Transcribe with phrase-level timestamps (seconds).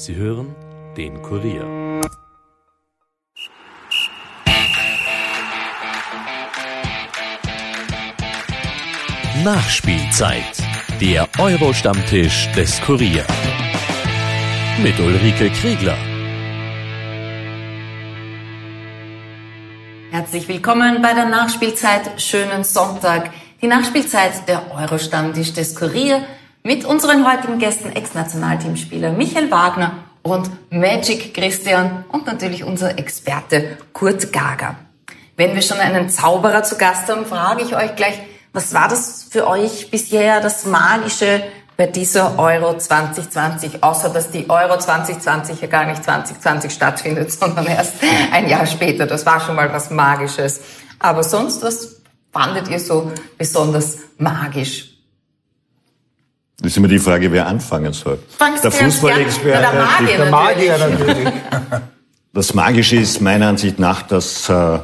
[0.00, 0.54] Sie hören
[0.96, 1.64] den Kurier.
[9.42, 10.44] Nachspielzeit.
[11.00, 13.26] Der Euro-Stammtisch des Kurier.
[14.80, 15.98] Mit Ulrike Kriegler.
[20.12, 22.22] Herzlich willkommen bei der Nachspielzeit.
[22.22, 23.32] Schönen Sonntag.
[23.60, 26.22] Die Nachspielzeit der Euro-Stammtisch des Kurier
[26.68, 34.34] mit unseren heutigen Gästen Ex-Nationalteamspieler Michael Wagner und Magic Christian und natürlich unser Experte Kurt
[34.34, 34.76] Gager.
[35.38, 38.20] Wenn wir schon einen Zauberer zu Gast haben, frage ich euch gleich,
[38.52, 41.42] was war das für euch bisher das Magische
[41.78, 47.64] bei dieser Euro 2020, außer dass die Euro 2020 ja gar nicht 2020 stattfindet, sondern
[47.64, 47.94] erst
[48.30, 49.06] ein Jahr später.
[49.06, 50.60] Das war schon mal was Magisches.
[50.98, 54.87] Aber sonst, was fandet ihr so besonders magisch?
[56.60, 58.18] Das ist immer die Frage, wer anfangen soll.
[58.36, 61.28] Fangst der Fußballexperte, der Magier, der Magier natürlich.
[62.34, 64.78] Das Magische ist meiner Ansicht nach, dass äh,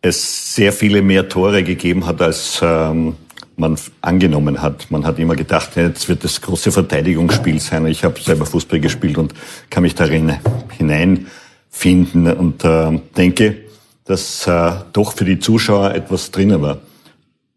[0.00, 3.16] es sehr viele mehr Tore gegeben hat, als ähm,
[3.56, 4.90] man angenommen hat.
[4.90, 7.86] Man hat immer gedacht, jetzt wird das große Verteidigungsspiel sein.
[7.86, 9.34] Ich habe selber Fußball gespielt und
[9.70, 10.38] kann mich darin
[10.76, 13.56] hineinfinden und äh, denke,
[14.04, 16.78] dass äh, doch für die Zuschauer etwas drinnen war.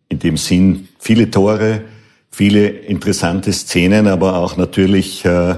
[0.10, 1.82] In dem Sinn viele Tore,
[2.36, 5.56] viele interessante Szenen, aber auch natürlich äh,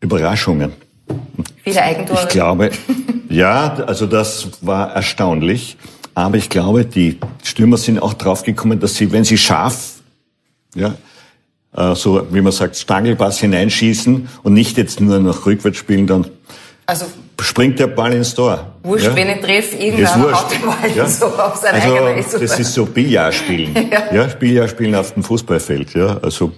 [0.00, 0.72] Überraschungen.
[1.62, 2.22] Viele Eigentore.
[2.22, 2.70] Ich glaube,
[3.28, 5.76] ja, also das war erstaunlich.
[6.14, 9.96] Aber ich glaube, die Stürmer sind auch draufgekommen, dass sie, wenn sie scharf,
[10.74, 10.94] ja,
[11.76, 16.26] äh, so wie man sagt, Stangelpass hineinschießen und nicht jetzt nur noch rückwärts spielen, dann
[16.86, 17.04] also
[17.40, 18.74] springt der Ball ins Tor.
[18.82, 19.16] Wurscht, ja?
[19.16, 21.06] wenn ich treffe, irgendwann haut der Ball ja?
[21.06, 22.30] so auf sein also, eigenes.
[22.30, 23.74] Das ist so Billardspielen.
[23.90, 24.14] ja.
[24.14, 25.94] ja, Billardspielen auf dem Fußballfeld.
[25.94, 26.52] Ja, also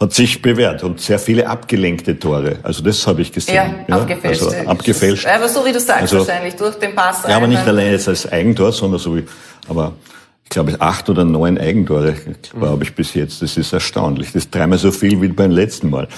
[0.00, 2.58] hat sich bewährt und sehr viele abgelenkte Tore.
[2.62, 3.54] Also das habe ich gesehen.
[3.54, 4.42] Ja, ja abgefälscht.
[4.42, 5.26] Also abgefälscht.
[5.26, 8.08] Aber so wie du sagst also, wahrscheinlich, durch den Pass Ja, aber nicht allein jetzt
[8.08, 9.24] als Eigentor, sondern so wie,
[9.68, 9.92] aber
[10.42, 12.14] ich glaube acht oder neun Eigentore,
[12.52, 13.40] glaube ich, bis jetzt.
[13.40, 14.28] Das ist erstaunlich.
[14.28, 16.08] Das ist dreimal so viel wie beim letzten Mal.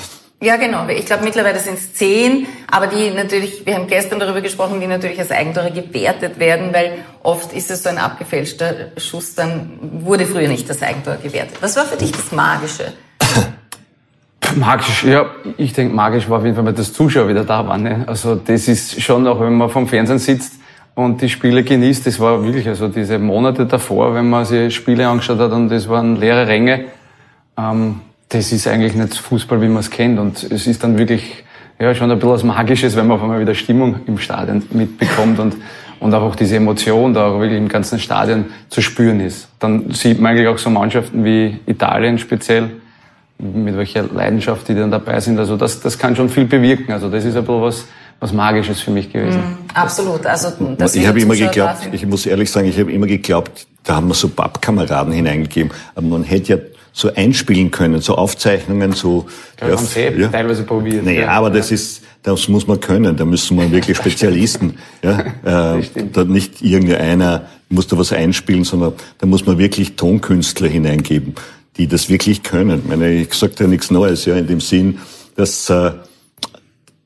[0.43, 0.87] Ja, genau.
[0.89, 4.87] Ich glaube, mittlerweile sind es zehn, aber die natürlich, wir haben gestern darüber gesprochen, die
[4.87, 10.27] natürlich als Eigentore gewertet werden, weil oft ist es so ein abgefälschter Schuss, dann wurde
[10.27, 11.57] früher nicht das Eigentor gewertet.
[11.63, 12.93] Was war für dich das Magische?
[14.57, 15.27] Magisch, ja,
[15.57, 17.83] ich denke, magisch war auf jeden Fall, weil das Zuschauer wieder da waren.
[17.83, 18.05] Ne?
[18.07, 20.53] Also das ist schon auch, wenn man vom Fernsehen sitzt
[20.95, 25.09] und die Spiele genießt, das war wirklich, also diese Monate davor, wenn man sich Spiele
[25.09, 26.85] angeschaut hat und das waren leere Ränge,
[27.59, 30.19] ähm, das ist eigentlich nicht Fußball, wie man es kennt.
[30.19, 31.45] Und es ist dann wirklich
[31.79, 35.39] ja, schon ein bisschen was Magisches, wenn man auf einmal wieder Stimmung im Stadion mitbekommt
[35.39, 35.57] und,
[36.01, 39.49] und auch diese Emotion da auch wirklich im ganzen Stadion zu spüren ist.
[39.59, 42.71] Dann sieht man eigentlich auch so Mannschaften wie Italien speziell,
[43.39, 45.39] mit welcher Leidenschaft die dann dabei sind.
[45.39, 46.93] Also das, das kann schon viel bewirken.
[46.93, 47.85] Also das ist ein bisschen was,
[48.19, 49.41] was Magisches für mich gewesen.
[49.41, 50.25] Mm, absolut.
[50.25, 50.49] Also
[50.79, 54.09] das ich habe immer geglaubt, ich muss ehrlich sagen, ich habe immer geglaubt, da haben
[54.09, 55.71] wir so Pappkameraden hineingegeben.
[55.95, 56.59] Aber man hätte ja
[56.97, 59.27] so einspielen können, so Aufzeichnungen, so.
[59.61, 60.29] Ja, ja, haben ja.
[60.29, 61.05] teilweise probiert.
[61.05, 61.29] Naja, ja.
[61.29, 63.17] aber das ist, das muss man können.
[63.17, 64.79] Da müssen wir wirklich Spezialisten.
[65.03, 70.69] ja, äh, da nicht irgendeiner muss da was einspielen, sondern da muss man wirklich Tonkünstler
[70.69, 71.35] hineingeben
[71.77, 72.81] die das wirklich können.
[72.85, 74.99] Ich meine, ich sage ja nichts Neues, ja, in dem Sinn,
[75.37, 75.93] dass äh,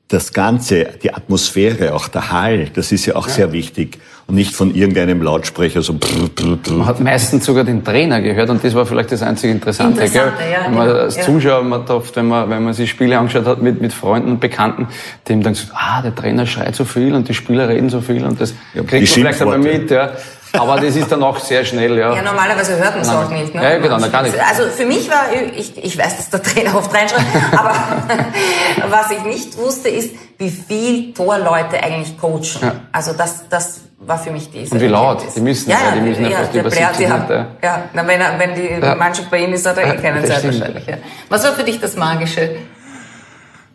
[0.07, 3.33] das Ganze, die Atmosphäre, auch der Hall, das ist ja auch ja.
[3.33, 3.99] sehr wichtig.
[4.31, 5.93] Und nicht von irgendeinem Lautsprecher so.
[5.93, 6.73] Brr, brr, brr.
[6.73, 10.03] Man hat meistens sogar den Trainer gehört und das war vielleicht das einzige Interessante.
[10.03, 10.51] Interessante gell?
[10.53, 11.23] Ja, wenn man als ja.
[11.23, 14.39] Zuschauer, man oft, wenn man, wenn man sich Spiele angeschaut hat mit, mit Freunden und
[14.39, 14.87] Bekannten,
[15.27, 18.23] dem dann gesagt, ah, der Trainer schreit so viel und die Spieler reden so viel
[18.23, 20.11] und das ja, kriegt man vielleicht aber mit, ja.
[20.53, 22.15] Aber das ist dann auch sehr schnell, ja.
[22.15, 23.53] Ja, normalerweise hört man es auch nicht.
[23.53, 23.61] Ne?
[23.61, 24.33] Ja, genau, dann kann ich.
[24.41, 25.25] Also für mich war,
[25.57, 27.73] ich, ich weiß, dass der Trainer oft reinschreibt, aber
[28.89, 32.61] was ich nicht wusste, ist, wie viel Torleute eigentlich coachen.
[32.61, 32.75] Ja.
[32.93, 34.73] Also das, das war für mich diese.
[34.73, 35.23] Und wie laut?
[35.35, 37.83] Die müssen, ja, ja die müssen ja, fast über 70 haben, ja.
[37.93, 38.95] Na, wenn, er, wenn die ja.
[38.95, 40.59] Mannschaft bei ihm ist, hat er eh keine Zeit stimmt.
[40.59, 40.87] wahrscheinlich.
[40.87, 40.97] Ja.
[41.29, 42.57] Was war für dich das Magische?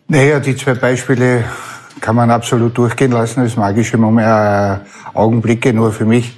[0.07, 1.43] Naja, die zwei Beispiele
[1.99, 6.37] kann man absolut durchgehen lassen als magische Moment, äh, Augenblicke, nur für mich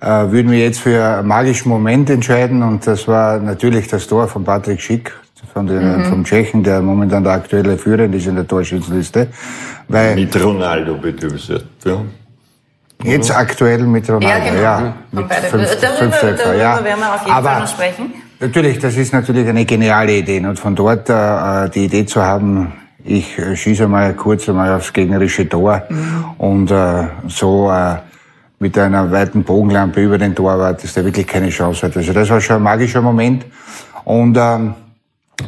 [0.00, 4.28] äh, würden wir jetzt für einen magischen Moment entscheiden und das war natürlich das Tor
[4.28, 5.12] von Patrick Schick,
[5.52, 6.04] von den, mhm.
[6.06, 9.28] vom Tschechen, der momentan der aktuelle Führende ist in der Torschützenliste.
[9.88, 11.52] Weil mit Ronaldo begrüßt,
[11.84, 12.02] ja.
[13.04, 14.50] Jetzt aktuell mit Ronaldo, ja.
[14.50, 14.62] Genau.
[14.62, 16.84] ja mit fünf, darüber, fünf Treffer, darüber ja.
[16.84, 18.14] werden wir auf jeden Aber Fall noch sprechen.
[18.40, 20.44] Natürlich, das ist natürlich eine geniale Idee.
[20.44, 22.72] Und von dort äh, die Idee zu haben,
[23.04, 26.24] ich äh, schieße mal kurz einmal aufs gegnerische Tor mhm.
[26.38, 27.96] und äh, so äh,
[28.58, 31.96] mit einer weiten Bogenlampe über den Torwart, dass der wirklich keine Chance hat.
[31.96, 33.44] Also das war schon ein magischer Moment.
[34.04, 34.74] Und ähm,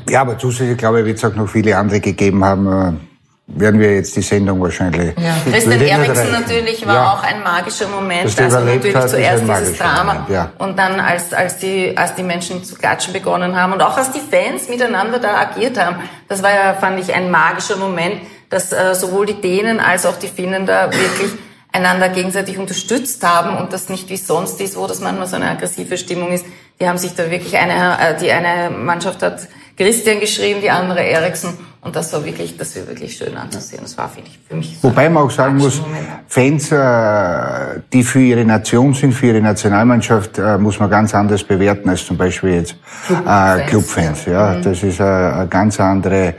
[0.08, 3.07] ja, aber zusätzlich glaube ich, wird es auch noch viele andere gegeben haben.
[3.50, 5.14] Werden wir jetzt die Sendung wahrscheinlich.
[5.18, 5.34] Ja.
[5.50, 7.12] Christian Eriksen natürlich war ja.
[7.12, 8.26] auch ein magischer Moment.
[8.26, 10.52] Dass also natürlich hat, zuerst dieses Drama Moment, ja.
[10.58, 14.12] und dann als, als, die, als die Menschen zu klatschen begonnen haben und auch als
[14.12, 15.96] die Fans miteinander da agiert haben.
[16.28, 20.18] Das war ja, fand ich, ein magischer Moment, dass äh, sowohl die Dänen als auch
[20.18, 21.30] die Finnen da wirklich
[21.72, 25.48] einander gegenseitig unterstützt haben und das nicht wie sonst ist, wo das manchmal so eine
[25.50, 26.44] aggressive Stimmung ist.
[26.80, 29.48] Die haben sich da wirklich eine, äh, die eine Mannschaft hat
[29.78, 31.56] Christian geschrieben, die andere Eriksen.
[31.88, 33.80] Und das war wirklich, das war wirklich schön anzusehen.
[33.80, 35.80] Das war, finde ich, für mich so Wobei man auch sagen muss.
[36.26, 41.42] Fans, äh, die für ihre Nation sind, für ihre Nationalmannschaft, äh, muss man ganz anders
[41.42, 42.76] bewerten als zum Beispiel jetzt
[43.06, 43.60] Clubfans.
[43.60, 44.56] Äh, Clubfans ja.
[44.58, 44.62] Mhm.
[44.64, 46.34] Das ist eine ganz andere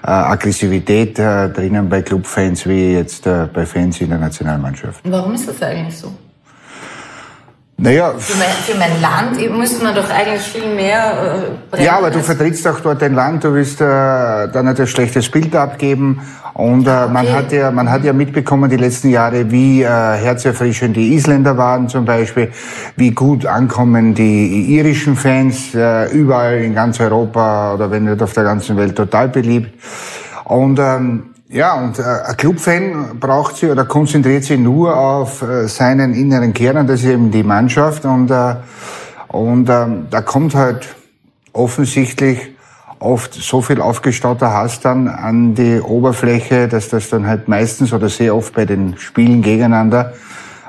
[0.00, 5.00] Aggressivität drinnen bei Clubfans wie jetzt bei Fans in der Nationalmannschaft.
[5.04, 6.10] Warum ist das eigentlich so?
[7.76, 8.14] Naja.
[8.16, 12.20] Für mein, für mein Land müsste man doch eigentlich viel mehr äh, Ja, aber du
[12.20, 16.20] vertrittst auch dort dein Land, du willst äh, dann nicht ein schlechtes Bild abgeben.
[16.54, 20.96] Und äh, man, hat ja, man hat ja mitbekommen die letzten Jahre, wie äh, herzerfrischend
[20.96, 22.52] die Isländer waren zum Beispiel,
[22.94, 28.34] wie gut ankommen die irischen Fans äh, überall in ganz Europa oder wenn nicht auf
[28.34, 29.74] der ganzen Welt total beliebt.
[30.44, 35.68] Und ähm, ja, und äh, ein Clubfan braucht sie oder konzentriert sich nur auf äh,
[35.68, 38.04] seinen inneren Kern, und das ist eben die Mannschaft.
[38.04, 38.56] Und, äh,
[39.28, 40.94] und äh, da kommt halt
[41.52, 42.54] offensichtlich
[42.98, 48.08] oft so viel aufgestauter Hass dann an die Oberfläche, dass das dann halt meistens oder
[48.08, 50.14] sehr oft bei den Spielen gegeneinander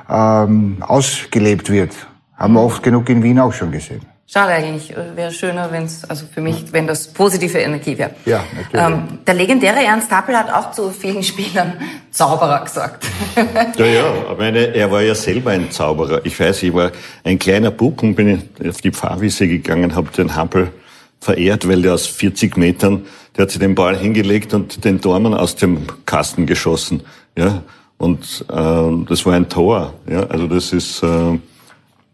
[0.08, 1.94] ähm, ausgelebt wird.
[2.36, 4.02] Haben wir oft genug in Wien auch schon gesehen.
[4.28, 4.92] Schade eigentlich.
[5.14, 8.10] Wäre schöner, wenn es, also für mich, wenn das positive Energie wäre.
[8.24, 8.86] Ja, natürlich.
[8.86, 11.74] Ähm, der legendäre Ernst Happel hat auch zu vielen Spielern
[12.10, 13.06] Zauberer gesagt.
[13.78, 16.24] Ja, ja, ich meine, er war ja selber ein Zauberer.
[16.24, 16.90] Ich weiß, ich war
[17.22, 20.72] ein kleiner Bub und bin auf die Pfarrwiese gegangen, habe den Happel
[21.20, 23.06] verehrt, weil der aus 40 Metern,
[23.36, 27.02] der hat sich den Ball hingelegt und den Dormann aus dem Kasten geschossen.
[27.36, 27.62] Ja,
[27.98, 29.94] und äh, das war ein Tor.
[30.10, 31.38] Ja, also das ist äh,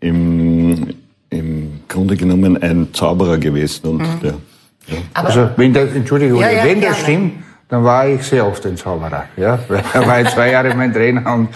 [0.01, 0.95] im
[1.33, 3.87] im Grunde genommen ein Zauberer gewesen.
[3.89, 4.21] Und mhm.
[4.23, 4.35] der,
[4.89, 4.97] ja.
[5.15, 7.33] also wenn das, Entschuldigung, ja, ja, wenn das stimmt,
[7.73, 9.25] dann war ich sehr oft ein Zauberer.
[9.35, 9.59] Ja?
[9.95, 11.49] Er war zwei Jahre mein Trainer und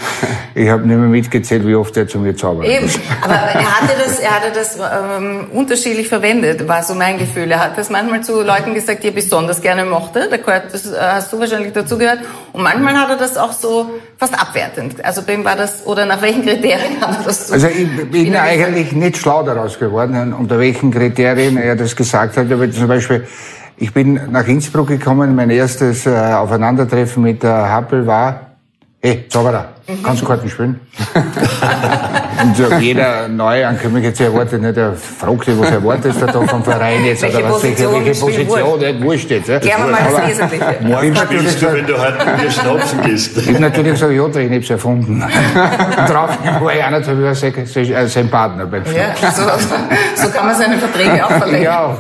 [0.55, 2.67] ich habe nicht mehr mitgezählt, wie oft er zu mir zaubert.
[2.67, 2.89] Eben,
[3.21, 7.51] aber er hatte das, er hatte das ähm, unterschiedlich verwendet, war so mein Gefühl.
[7.51, 10.27] Er hat das manchmal zu Leuten gesagt, die er besonders gerne mochte.
[10.31, 12.21] Da gehört, das äh, hast du wahrscheinlich dazu gehört.
[12.55, 15.05] Und manchmal hat er das auch so fast abwertend.
[15.05, 17.53] Also bei ihm war das, oder nach welchen Kriterien hat er das so?
[17.53, 22.51] Also ich bin eigentlich nicht schlau daraus geworden, unter welchen Kriterien er das gesagt hat.
[22.51, 23.27] Aber zum Beispiel,
[23.77, 25.35] ich bin nach Innsbruck gekommen.
[25.35, 28.57] Mein erstes äh, Aufeinandertreffen mit äh, Happel war,
[29.01, 30.81] hey, Zauberer, kannst du Karten spielen?
[32.43, 36.63] Und so jeder Neuankömmling jetzt erwartet nicht, der fragt dich, was erwartest du da vom
[36.63, 39.49] Verein jetzt welche oder was, Position welche, welche Position, nicht wurscht jetzt.
[39.49, 39.59] Ja.
[39.59, 40.77] Gerne mal das Wesentliche.
[40.83, 43.37] Morgen spielst du, wenn du heute mit mir schnapsen gehst.
[43.39, 45.23] Ich hab natürlich gesagt, ja, ich hab's erfunden.
[45.23, 47.03] Und drauf war ich Jahre
[47.35, 49.43] sein, äh, sein Partner beim Ja, so,
[50.15, 51.63] so kann man seine Verträge auch verlängern.
[51.63, 51.97] Ja.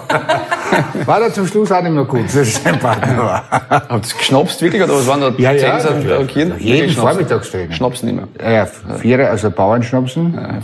[1.06, 3.44] War da zum Schluss auch nicht mehr gut, dass es sein Partner war.
[3.70, 7.75] Habt ihr geschnapst wirklich, oder was waren da ja, ja, ja, Jeden Vormittagstrainer.
[7.76, 8.28] Schnapsen immer.
[8.42, 10.34] Ja, vier, also Bauernschnapsen.
[10.34, 10.58] Ja,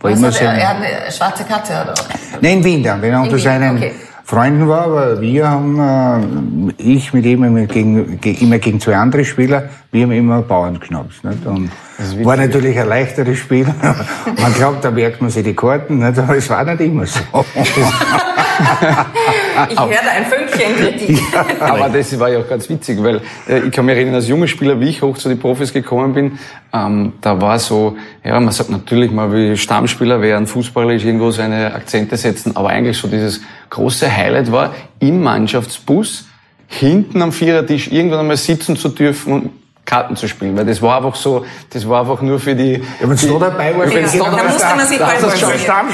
[0.00, 1.94] war immer also, er, er hat eine schwarze Katze, oder?
[2.40, 3.92] Nein, in Wien dann, wenn er unter seinen okay.
[4.28, 9.24] Freunden war, aber wir haben, äh, ich mit ihm immer gegen, immer gegen zwei andere
[9.24, 11.22] Spieler, wir haben immer Bauern geschnapst.
[11.22, 11.46] Nicht?
[11.46, 11.70] Und
[12.24, 13.66] war natürlich ein leichteres Spiel.
[14.42, 16.18] man glaubt, da merkt man sich die Karten, nicht?
[16.18, 17.20] aber es war nicht immer so.
[19.70, 21.22] ich höre ein Fünkchen Kritik.
[21.60, 24.48] aber das war ja auch ganz witzig, weil äh, ich kann mich erinnern, als junger
[24.48, 26.38] Spieler, wie ich hoch zu den Profis gekommen bin,
[26.72, 31.72] ähm, da war so, ja, man sagt natürlich mal, wie Stammspieler wären, fußballerisch irgendwo seine
[31.74, 36.26] Akzente setzen, aber eigentlich so dieses große Highlight war, im Mannschaftsbus
[36.68, 39.50] hinten am Vierertisch irgendwann einmal sitzen zu dürfen und
[39.86, 42.72] Karten zu spielen, weil das war einfach so, das war einfach nur für die.
[42.72, 45.50] Ja, wenn es da dabei war, ja, da, da musste man sich bald das schon.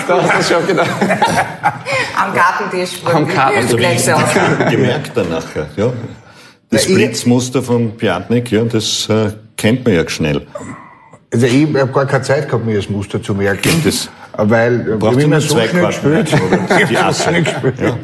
[0.08, 0.82] Das schon genau.
[2.16, 3.02] Am Gartentisch.
[3.04, 4.70] Am Gartentisch.
[4.70, 5.92] gemerkt dann nachher, ja.
[6.70, 10.46] Das Blitzmuster von Piatnik, ja, das äh, kennt man ja schnell.
[11.30, 13.82] Also ich habe gar keine Zeit gehabt, mir das Muster zu merken.
[13.84, 16.32] Das weil wir immer so schnell gespielt.
[16.88, 17.30] Die Asse.
[17.32, 17.98] Ja.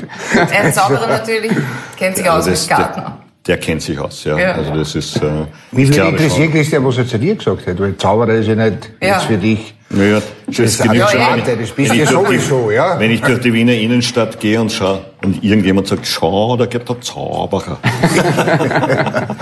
[0.61, 1.53] Ein Zauberer natürlich
[1.97, 3.03] kennt sich aus mit Garten.
[3.47, 4.39] Der kennt sich aus, ja.
[4.39, 4.53] ja.
[4.53, 5.17] Also das ist.
[5.17, 7.81] Äh, Wie viel interessiert ist der, was er zu dir gesagt hat?
[7.81, 9.15] Weil Zauberer ist ja nicht ja.
[9.15, 9.75] jetzt für dich.
[9.91, 11.21] Naja, das, das genügt schon.
[11.21, 13.01] Ja, das bist du sowieso, die, ja.
[13.01, 16.87] Wenn ich durch die Wiener Innenstadt gehe und schaue und irgendjemand sagt, schau, da geht
[16.87, 17.79] der Zauberer.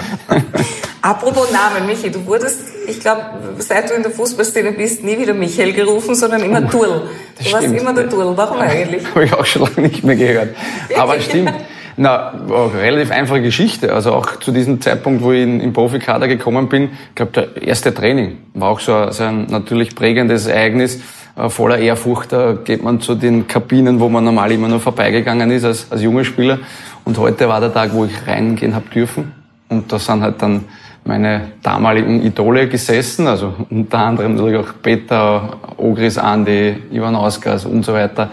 [1.06, 3.20] Apropos Namen, Michi, du wurdest, ich glaube,
[3.58, 7.02] seit du in der Fußballszene bist, nie wieder Michael gerufen, sondern immer Turl.
[7.38, 8.36] Du warst immer der Turl.
[8.36, 9.04] Warum eigentlich?
[9.10, 10.56] Habe ich auch schon lange nicht mehr gehört.
[10.98, 11.52] Aber stimmt.
[11.96, 12.34] Na,
[12.76, 13.92] relativ einfache Geschichte.
[13.92, 17.62] Also auch zu diesem Zeitpunkt, wo ich in, im Profikader gekommen bin, ich glaube, der
[17.62, 21.02] erste Training war auch so, so ein natürlich prägendes Ereignis.
[21.36, 25.52] Äh, voller Ehrfurcht, da geht man zu den Kabinen, wo man normal immer nur vorbeigegangen
[25.52, 26.58] ist als, als junger Spieler.
[27.04, 29.30] Und heute war der Tag, wo ich reingehen habe dürfen.
[29.68, 30.64] Und da sind halt dann
[31.06, 37.84] meine damaligen Idole gesessen, also unter anderem natürlich auch Peter, Ogris, Andi, Ivan Ausgas und
[37.84, 38.30] so weiter.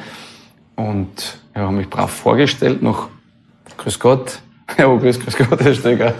[0.75, 3.09] Und ja, haben mich brav vorgestellt, noch
[3.77, 4.39] Grüß Gott,
[4.75, 6.13] Herr Ogris, Grüß Gott, Herr Stöger.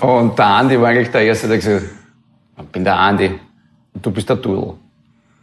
[0.00, 3.32] Und der Andi war eigentlich der Erste, der gesagt hat, ich bin der Andi
[3.92, 4.74] und du bist der Turl.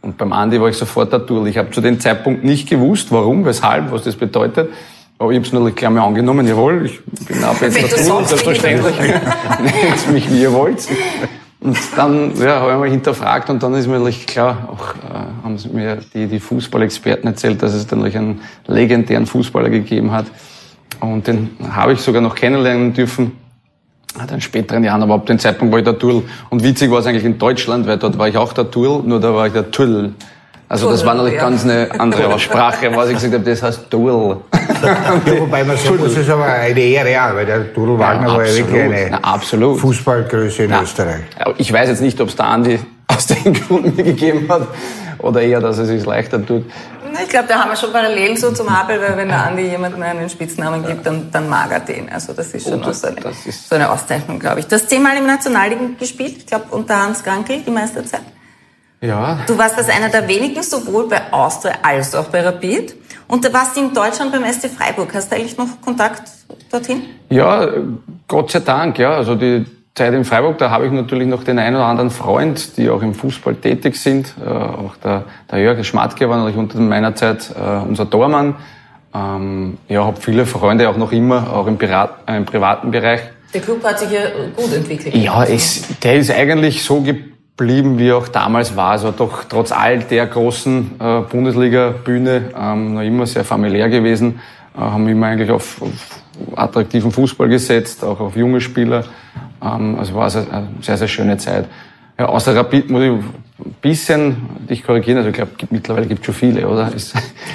[0.00, 1.46] Und beim Andi war ich sofort der Turl.
[1.48, 4.70] Ich habe zu dem Zeitpunkt nicht gewusst, warum, weshalb, was das bedeutet.
[5.20, 8.24] Aber ich habe es natürlich gleich mal angenommen, jawohl, ich bin ab jetzt der Turl,
[8.24, 8.96] selbstverständlich.
[9.00, 10.86] Nehmt mich, wie ihr wollt.
[11.60, 15.42] Und dann ja, habe ich mal hinterfragt und dann ist mir natürlich klar, auch äh,
[15.42, 20.12] haben sie mir die, die Fußballexperten erzählt, dass es dann natürlich einen legendären Fußballer gegeben
[20.12, 20.26] hat.
[21.00, 23.32] Und den habe ich sogar noch kennenlernen dürfen.
[24.16, 26.22] Hat in späteren Jahren, aber ab dem Zeitpunkt war ich der Turl.
[26.48, 29.18] Und witzig war es eigentlich in Deutschland, weil dort war ich auch der Turl, nur
[29.18, 30.12] da war ich der Tull.
[30.68, 31.48] Also das war natürlich ja.
[31.48, 34.36] ganz eine andere Aussprache, was ich gesagt habe, das heißt Duel.
[34.82, 38.28] ja, wobei man sagen muss, es ist aber eine Ehre, ja, weil der Dudel Wagner
[38.28, 39.80] ja, war ja wirklich eine Na, absolut.
[39.80, 41.22] Fußballgröße in Na, Österreich.
[41.56, 44.68] Ich weiß jetzt nicht, ob es der Andi aus dem Grund mir gegeben hat
[45.18, 46.64] oder eher, dass es sich leichter tut.
[47.22, 50.02] Ich glaube, da haben wir schon Parallelen so zum Abel, weil wenn der Andi jemandem
[50.02, 52.10] einen Spitznamen gibt, dann, dann mag er den.
[52.12, 54.66] Also das ist schon das, so, eine, so eine Auszeichnung, glaube ich.
[54.66, 58.20] Du hast zehnmal im Nationalligen gespielt, ich glaube unter Hans Krankel die meiste Zeit.
[59.00, 59.38] Ja.
[59.46, 62.94] Du warst als einer der wenigen sowohl bei Austria als auch bei Rapid.
[63.28, 65.14] Und du warst in Deutschland beim SC Freiburg.
[65.14, 66.22] Hast du eigentlich noch Kontakt
[66.70, 67.02] dorthin?
[67.28, 67.68] Ja,
[68.26, 68.98] Gott sei Dank.
[68.98, 72.10] Ja, also die Zeit in Freiburg, da habe ich natürlich noch den einen oder anderen
[72.10, 74.32] Freund, die auch im Fußball tätig sind.
[74.40, 78.56] Äh, auch der, der Jörg Schmatke war natürlich unter meiner Zeit äh, unser Tormann.
[79.14, 83.20] Ähm, ja, habe viele Freunde auch noch immer, auch im, Pirat, äh, im privaten Bereich.
[83.52, 84.20] Der Club hat sich ja
[84.54, 85.14] gut entwickelt.
[85.14, 87.00] Ja, es, der ist eigentlich so
[87.58, 88.92] geblieben, wie auch damals war.
[88.92, 94.40] Also doch trotz all der großen äh, Bundesliga-Bühne ähm, noch immer sehr familiär gewesen.
[94.76, 96.22] Äh, haben immer eigentlich auf, auf
[96.54, 99.04] attraktiven Fußball gesetzt, auch auf junge Spieler.
[99.60, 101.66] Ähm, also war es eine sehr, sehr schöne Zeit.
[102.16, 103.12] Ja, außer Rapid muss ich
[103.64, 104.36] ein bisschen
[104.70, 105.18] dich korrigieren.
[105.18, 106.90] Also ich glaube, mittlerweile gibt es schon viele, oder?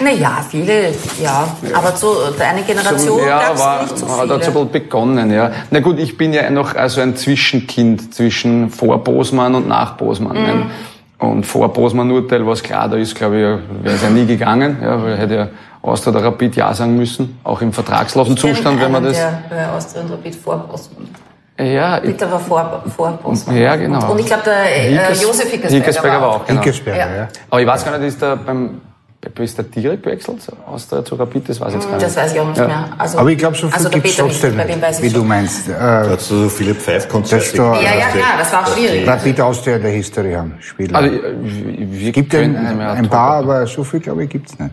[0.04, 0.90] Naja, viele,
[1.22, 1.48] ja.
[1.74, 4.20] Aber so deine Generation so, ja, war, nicht so viele.
[4.20, 5.52] hat so ein bisschen begonnen, ja.
[5.72, 10.38] Na gut, ich bin ja noch also ein Zwischenkind zwischen vor Bosmann und nach Bosmann.
[10.38, 10.72] Mhm.
[11.20, 14.78] Und vor Bosmann-Urteil war es klar, da ist, glaube ich, wäre es ja nie gegangen,
[14.82, 15.48] ja, weil hätte ja
[15.82, 19.16] Austria oder Rapid Ja sagen müssen, auch im vertragslosen Zustand, wenn man das...
[19.16, 21.08] Der bei Austria und Rapid vor Bosmann.
[21.60, 23.58] Ja, Peter war vor, vor Bosmann.
[23.58, 24.12] Ja, genau.
[24.12, 26.46] Und ich glaube, der äh, Josef Hickesberger, Hickesberger war auch.
[26.46, 26.62] Genau.
[26.62, 27.16] Hickesberger, ja.
[27.16, 27.28] ja.
[27.50, 28.82] Aber ich weiß gar nicht, ist der beim
[29.40, 31.48] ist der direkt gewechselt aus der zu Rapid?
[31.48, 32.06] Das weiß ich jetzt gar nicht.
[32.06, 32.68] Das weiß ich auch nicht ja.
[32.68, 32.90] mehr.
[32.98, 35.70] Also, Aber ich glaube, so viel also gibt es trotzdem, nicht, wie du meinst.
[35.70, 37.58] Äh, Hast du so viele Pfeifkonzerte?
[37.58, 39.08] Ja, ja, klar, das war auch schwierig.
[39.08, 40.98] Rapid Austria in der Historie haben, Spieler.
[40.98, 44.72] Also, es gibt ein, ein paar, aber so viel, glaube ich, gibt es nicht.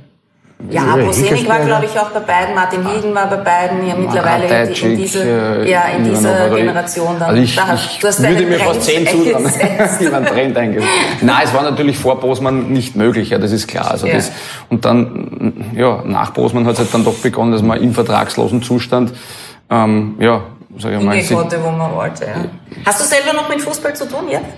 [0.68, 2.54] Ja, Bosenik war, glaube ich, auch bei beiden.
[2.54, 3.86] Martin Hieden war bei beiden.
[3.86, 7.16] Ja, mittlerweile in, in, diese, äh, ja, in dieser Generation.
[7.18, 9.50] Dann, also ich, da hast, ich würde mir fast zehn zutrauen,
[10.00, 10.92] die man Trend eingesetzt.
[11.22, 13.90] Nein, es war natürlich vor Bosmann nicht möglich, ja, das ist klar.
[13.90, 14.14] Also ja.
[14.14, 14.32] das,
[14.68, 18.62] und dann, ja, nach Bosmann hat es halt dann doch begonnen, dass man im vertragslosen
[18.62, 19.12] Zustand,
[19.70, 20.42] ähm, ja,
[20.78, 21.22] sag ich mal.
[21.22, 22.44] Konnte, wo man wollte, ja.
[22.84, 24.44] Hast du selber noch mit Fußball zu tun jetzt?
[24.44, 24.48] Ja,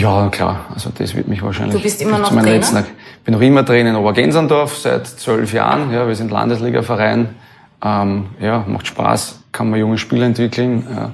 [0.00, 0.66] klar.
[0.74, 1.76] Also das wird mich wahrscheinlich.
[1.76, 2.42] Du bist immer noch Trainer?
[2.42, 5.92] Letzten, ich bin noch immer Trainer in Obergensandorf seit zwölf Jahren.
[5.92, 7.30] Ja, wir sind Landesliga-Verein.
[7.84, 11.10] Ähm, ja, macht Spaß, kann man junge Spieler entwickeln ja.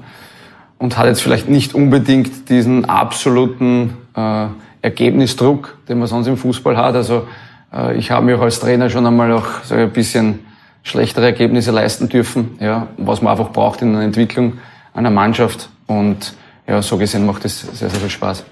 [0.79, 4.47] und hat jetzt vielleicht nicht unbedingt diesen absoluten äh,
[4.81, 6.95] Ergebnisdruck, den man sonst im Fußball hat.
[6.95, 7.27] Also
[7.75, 10.47] äh, ich habe mir auch als Trainer schon einmal auch so ein bisschen
[10.85, 14.59] schlechtere Ergebnisse leisten dürfen, ja, was man einfach braucht in der Entwicklung
[14.95, 15.69] einer Mannschaft.
[15.89, 16.35] Und
[16.67, 18.45] ja, so gesehen macht es sehr, sehr viel Spaß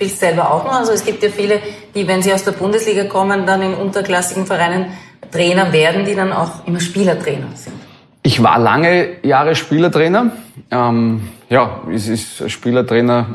[0.00, 0.72] spielst selber auch noch.
[0.72, 1.60] Also es gibt ja viele,
[1.94, 4.86] die, wenn sie aus der Bundesliga kommen, dann in unterklassigen Vereinen
[5.30, 7.76] Trainer werden, die dann auch immer Spielertrainer sind.
[8.22, 10.32] Ich war lange Jahre Spielertrainer.
[10.70, 13.26] Ähm, ja, es ist Spielertrainer,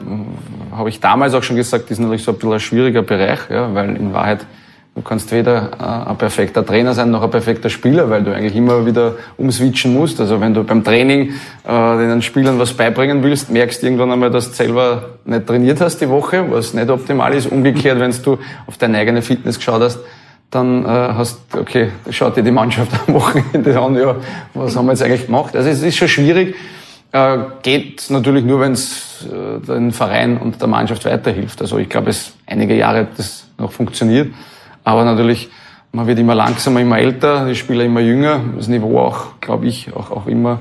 [0.71, 3.73] habe ich damals auch schon gesagt, ist natürlich so ein bisschen ein schwieriger Bereich, ja,
[3.73, 4.45] weil in Wahrheit
[4.95, 8.55] Du kannst weder äh, ein perfekter Trainer sein noch ein perfekter Spieler, weil du eigentlich
[8.55, 10.21] immer wieder umswitchen musst.
[10.21, 11.33] Also wenn du beim Training
[11.67, 15.81] äh, den Spielern was beibringen willst, merkst du irgendwann einmal, dass du selber nicht trainiert
[15.81, 17.51] hast die Woche, was nicht optimal ist.
[17.51, 18.37] Umgekehrt, wenn du
[18.67, 19.99] auf deine eigene Fitness geschaut hast,
[20.49, 24.15] dann äh, hast, okay, schaut dir die Mannschaft am Wochenende an, ja,
[24.53, 25.57] was haben wir jetzt eigentlich gemacht?
[25.57, 26.55] Also es ist schon schwierig.
[27.11, 31.61] Äh, geht natürlich nur, wenn es äh, den Verein und der Mannschaft weiterhilft.
[31.61, 34.29] Also ich glaube, es einige Jahre das noch funktioniert.
[34.85, 35.49] Aber natürlich
[35.95, 39.93] man wird immer langsamer, immer älter, die Spieler immer jünger, das Niveau auch, glaube ich,
[39.95, 40.59] auch, auch immer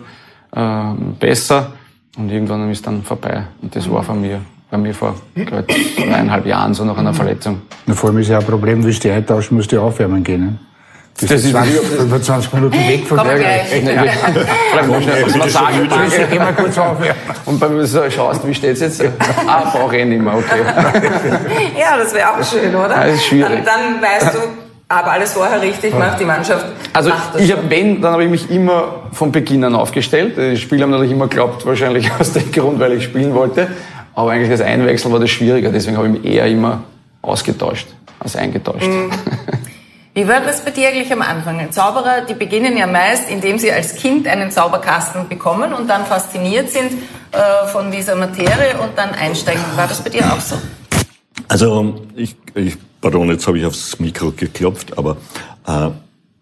[0.54, 1.73] äh, besser.
[2.16, 3.43] Und irgendwann ist dann vorbei.
[3.61, 4.40] Und das war von mir
[4.71, 5.64] bei mir vor glaub,
[6.00, 7.62] eineinhalb Jahren so nach einer Verletzung.
[7.87, 10.40] Na, vor allem ist ja ein Problem, willst du die eintauschen, musst du aufwärmen gehen.
[10.40, 10.59] Ne?
[11.21, 13.71] Das, das ist 20, 25 Minuten weg von der.
[16.33, 17.23] Immer kurz aufwärmen.
[17.47, 19.00] Und wenn du so schaust, wie steht's jetzt?
[19.47, 20.61] Ah, brauche ich nicht mehr, okay.
[21.78, 22.88] ja, das wäre auch schön, oder?
[22.88, 23.64] Das ist schwierig.
[23.64, 24.38] Dann, dann weißt du,
[24.88, 26.66] aber alles vorher richtig macht, die Mannschaft.
[26.92, 30.37] Also ich habe, wenn, dann habe ich mich immer von Beginn an aufgestellt.
[30.37, 33.68] Die Spieler haben natürlich immer geglaubt, wahrscheinlich aus dem Grund, weil ich spielen wollte.
[34.14, 36.83] Aber eigentlich das Einwechseln war das schwieriger, deswegen habe ich mich eher immer
[37.23, 37.88] ausgetauscht
[38.21, 38.87] als eingetauscht.
[38.87, 39.11] Mhm.
[40.14, 41.73] Wie war das bei dir eigentlich am Anfang?
[41.73, 46.71] Zauberer, die beginnen ja meist, indem sie als Kind einen Zauberkasten bekommen und dann fasziniert
[46.71, 46.92] sind
[47.33, 49.61] äh, von dieser Materie und dann einsteigen.
[49.75, 50.56] War das bei dir auch so?
[51.49, 55.16] Also ich, ich pardon, jetzt habe ich aufs Mikro geklopft, aber
[55.66, 55.88] äh,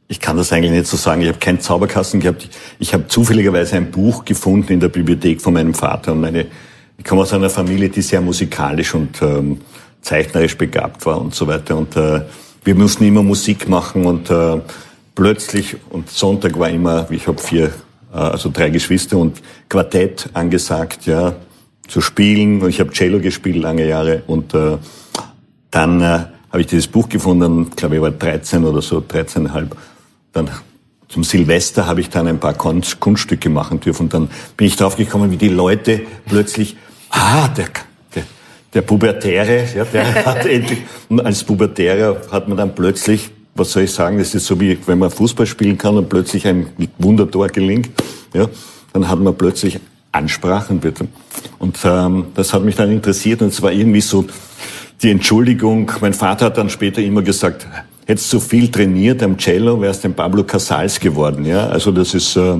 [0.09, 1.23] ich kann das eigentlich nicht so sagen.
[1.23, 2.47] Ich habe keinen Zauberkasten gehabt.
[2.79, 6.47] Ich habe zufälligerweise ein Buch gefunden in der Bibliothek von meinem Vater und meine
[6.99, 9.63] ich komme aus einer Familie, die sehr musikalisch und ähm,
[10.03, 11.77] zeichnerisch begabt war und so weiter.
[11.77, 12.21] Und äh,
[12.65, 14.61] wir mussten immer Musik machen und äh,
[15.15, 17.67] plötzlich, und Sonntag war immer, ich habe vier,
[18.13, 21.35] äh, also drei Geschwister und Quartett angesagt, ja,
[21.89, 22.63] zu spielen.
[22.63, 24.79] Und ich habe Cello gespielt lange Jahre und äh,
[25.71, 26.05] dann äh,
[26.51, 29.69] habe ich dieses Buch gefunden, glaube ich war 13 oder so, 13,5.
[30.33, 30.51] Dann
[31.09, 34.97] zum Silvester habe ich dann ein paar Kunststücke machen dürfen und dann bin ich drauf
[34.97, 36.77] gekommen, wie die Leute plötzlich
[37.11, 37.67] ah, der,
[38.75, 43.85] der, Pubertäre, ja, der hat endlich, und als Pubertärer hat man dann plötzlich, was soll
[43.85, 46.67] ich sagen, das ist so wie, wenn man Fußball spielen kann und plötzlich ein
[46.99, 47.91] Wundertor gelingt,
[48.33, 48.49] ja,
[48.93, 49.79] dann hat man plötzlich
[50.11, 51.09] Ansprachen bitte.
[51.59, 54.25] Und ähm, das hat mich dann interessiert und es war irgendwie so
[55.03, 55.91] die Entschuldigung.
[56.01, 57.67] Mein Vater hat dann später immer gesagt,
[58.07, 61.45] hättest du viel trainiert am Cello, wärst ein Pablo Casals geworden.
[61.45, 62.57] Ja, also das ist äh,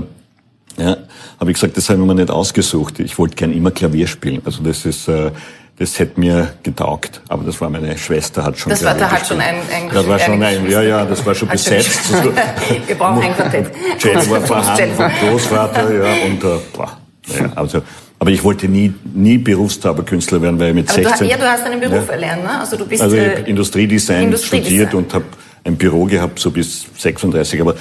[0.79, 0.97] ja,
[1.39, 3.01] habe ich gesagt, das habe ich mir nicht ausgesucht.
[3.01, 4.41] Ich wollte gern immer Klavier spielen.
[4.45, 5.31] Also das ist, äh,
[5.79, 7.23] das hätte mir getaugt.
[7.29, 10.07] Aber das war meine Schwester, hat schon Das war, da hat schon ein, ein Das
[10.07, 12.13] war schon ein, ja, ja, das war schon besetzt.
[12.87, 13.71] Wir brauchen ein Quartett.
[13.99, 16.97] Cello war vorhanden vom Großvater, ja, und, äh, boah,
[17.27, 17.83] ja, also,
[18.19, 21.27] aber ich wollte nie, nie Berufszauberkünstler werden, weil ich mit aber 16...
[21.27, 22.61] Du, ja, du hast einen Beruf ja, erlernt, ne?
[22.61, 23.03] Also du bist...
[23.03, 25.25] Also ich habe Industriedesign, Industriedesign studiert und habe
[25.65, 27.61] ein Büro gehabt, so bis 36.
[27.61, 27.75] Aber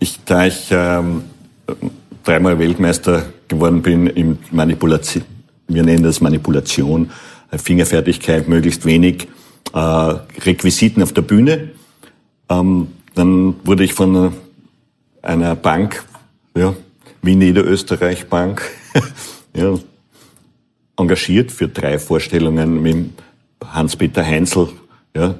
[0.00, 1.22] ich, da ich ähm,
[2.24, 5.22] dreimal Weltmeister geworden bin im Manipulation,
[5.68, 9.28] wir nennen das Manipulation, äh, Fingerfertigkeit, möglichst wenig
[9.72, 11.70] äh, Requisiten auf der Bühne.
[12.48, 14.32] Ähm, dann wurde ich von
[15.22, 16.04] einer Bank,
[16.54, 16.74] ja,
[17.22, 18.62] wie Niederösterreich Bank,
[19.54, 19.74] ja,
[20.96, 23.10] engagiert für drei Vorstellungen mit
[23.64, 24.68] Hans-Peter Heinzel,
[25.14, 25.34] ja,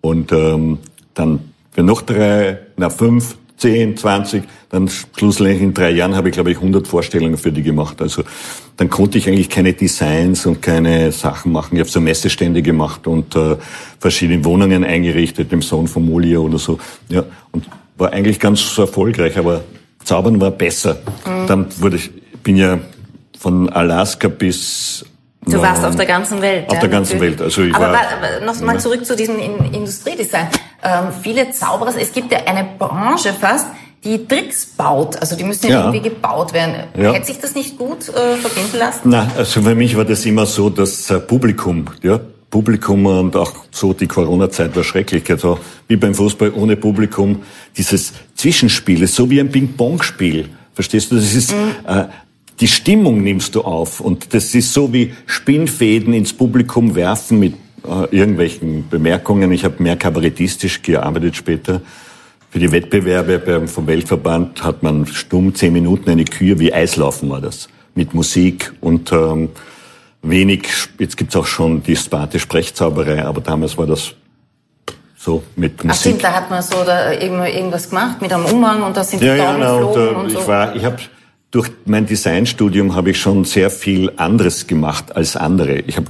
[0.00, 0.78] und ähm,
[1.14, 1.40] dann
[1.72, 6.50] für noch drei, na fünf, 10, 20, dann schlussendlich in drei Jahren habe ich, glaube
[6.50, 8.02] ich, 100 Vorstellungen für die gemacht.
[8.02, 8.22] Also
[8.76, 11.76] dann konnte ich eigentlich keine Designs und keine Sachen machen.
[11.76, 13.56] Ich habe so Messestände gemacht und äh,
[13.98, 16.78] verschiedene Wohnungen eingerichtet, dem Sohn von Molia oder so.
[17.08, 17.66] Ja, und
[17.96, 19.64] war eigentlich ganz erfolgreich, aber
[20.04, 20.98] Zaubern war besser.
[21.24, 21.46] Mhm.
[21.46, 22.10] Dann wurde ich,
[22.42, 22.78] bin ja
[23.38, 25.04] von Alaska bis
[25.46, 26.68] Du warst auf der ganzen Welt.
[26.68, 27.38] Auf ja, der ganzen natürlich.
[27.38, 27.42] Welt.
[27.42, 30.48] Also ich aber war, noch mal zurück zu diesem Industriedesign.
[30.82, 33.66] Ähm, viele Zauberer, es gibt ja eine Branche fast,
[34.04, 35.16] die Tricks baut.
[35.20, 35.80] Also die müssen ja, ja.
[35.86, 36.74] irgendwie gebaut werden.
[36.96, 37.12] Ja.
[37.12, 39.02] Hätte sich das nicht gut äh, verbinden lassen?
[39.04, 43.52] Na, also für mich war das immer so, dass äh, Publikum, ja, Publikum und auch
[43.70, 45.30] so die Corona-Zeit war schrecklich.
[45.30, 47.42] Also wie beim Fußball ohne Publikum,
[47.76, 50.48] dieses Zwischenspiel ist so wie ein Ping-Pong-Spiel.
[50.74, 51.16] Verstehst du?
[51.16, 51.74] Das ist mhm.
[51.86, 52.04] äh,
[52.60, 57.54] die Stimmung nimmst du auf und das ist so wie Spinnfäden ins Publikum werfen mit
[57.86, 59.52] äh, irgendwelchen Bemerkungen.
[59.52, 61.82] Ich habe mehr kabarettistisch gearbeitet später.
[62.50, 67.28] Für die Wettbewerbe beim, vom Weltverband hat man stumm zehn Minuten eine Kür, wie Eislaufen
[67.28, 69.50] war das, mit Musik und ähm,
[70.22, 74.14] wenig, jetzt gibt's auch schon die sparte Sprechzauberei, aber damals war das
[75.18, 75.90] so mit Musik.
[75.90, 79.20] Ach stimmt, da hat man so da irgendwas gemacht mit einem Umhang und da sind
[79.20, 80.38] die ja, Daumen ja, genau, und, und so.
[80.38, 80.96] Ich war, ich habe
[81.56, 85.76] durch mein Designstudium habe ich schon sehr viel anderes gemacht als andere.
[85.86, 86.08] Ich habe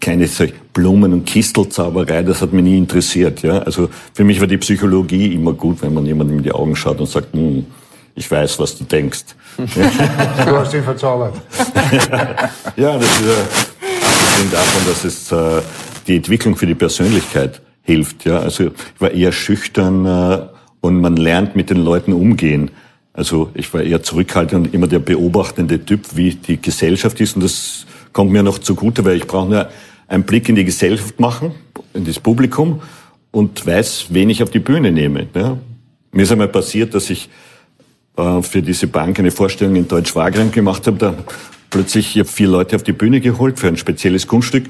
[0.00, 0.28] keine
[0.72, 3.42] Blumen- und Kistelzauberei, das hat mich nie interessiert.
[3.42, 3.58] Ja?
[3.58, 7.00] Also für mich war die Psychologie immer gut, wenn man jemandem in die Augen schaut
[7.00, 7.66] und sagt, hm,
[8.14, 9.24] ich weiß, was du denkst.
[9.56, 11.34] du hast ihn verzaubert.
[12.76, 13.28] ja, das ist
[14.06, 15.60] abgesehen davon, dass es äh,
[16.06, 18.24] die Entwicklung für die Persönlichkeit hilft.
[18.26, 18.38] Ja?
[18.38, 20.38] Also ich war eher schüchtern äh,
[20.82, 22.70] und man lernt mit den Leuten umgehen.
[23.14, 27.36] Also ich war eher zurückhaltend und immer der beobachtende Typ, wie die Gesellschaft ist.
[27.36, 29.68] Und das kommt mir noch zugute, weil ich brauche nur
[30.08, 31.52] einen Blick in die Gesellschaft machen,
[31.94, 32.82] in das Publikum.
[33.30, 35.26] und weiß, wen ich auf die Bühne nehme.
[35.34, 35.58] Ja.
[36.12, 37.28] Mir ist einmal passiert, dass ich
[38.16, 40.98] äh, für diese Bank eine Vorstellung in Deutsch-Wagram gemacht habe.
[40.98, 41.14] Da
[41.68, 44.64] plötzlich, ich habe vier Leute auf die Bühne geholt für ein spezielles Kunststück.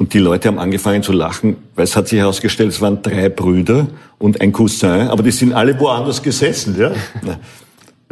[0.00, 3.28] Und die Leute haben angefangen zu lachen, weil es hat sich herausgestellt, es waren drei
[3.28, 3.86] Brüder
[4.16, 6.92] und ein Cousin, aber die sind alle woanders gesessen, ja.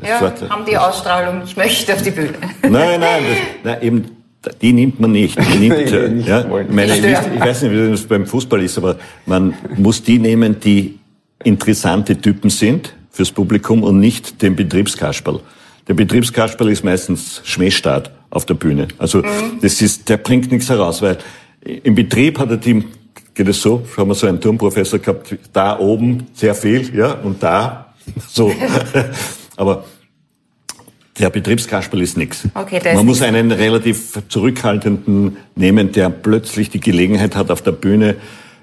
[0.02, 0.20] Ja,
[0.50, 2.34] haben die Ausstrahlung, ich möchte auf die Bühne.
[2.60, 4.04] Nein, nein, das, nein eben,
[4.60, 5.38] die nimmt man nicht.
[5.38, 5.78] Die nimmt,
[6.14, 10.02] nicht ja, meine, ich, ich weiß nicht, wie das beim Fußball ist, aber man muss
[10.02, 10.98] die nehmen, die
[11.42, 15.40] interessante Typen sind fürs Publikum und nicht den Betriebskasperl.
[15.88, 18.88] Der Betriebskasperl ist meistens Schmähstart auf der Bühne.
[18.98, 19.58] Also mhm.
[19.62, 21.16] das ist, der bringt nichts heraus, weil
[21.60, 22.84] im Betrieb hat er die,
[23.34, 27.42] geht es so, haben wir so einen Turmprofessor gehabt, da oben sehr viel, ja, und
[27.42, 27.94] da
[28.28, 28.52] so.
[29.56, 29.84] Aber
[31.18, 32.46] der Betriebskasperl ist nichts.
[32.54, 38.16] Okay, Man muss einen relativ zurückhaltenden nehmen, der plötzlich die Gelegenheit hat, auf der Bühne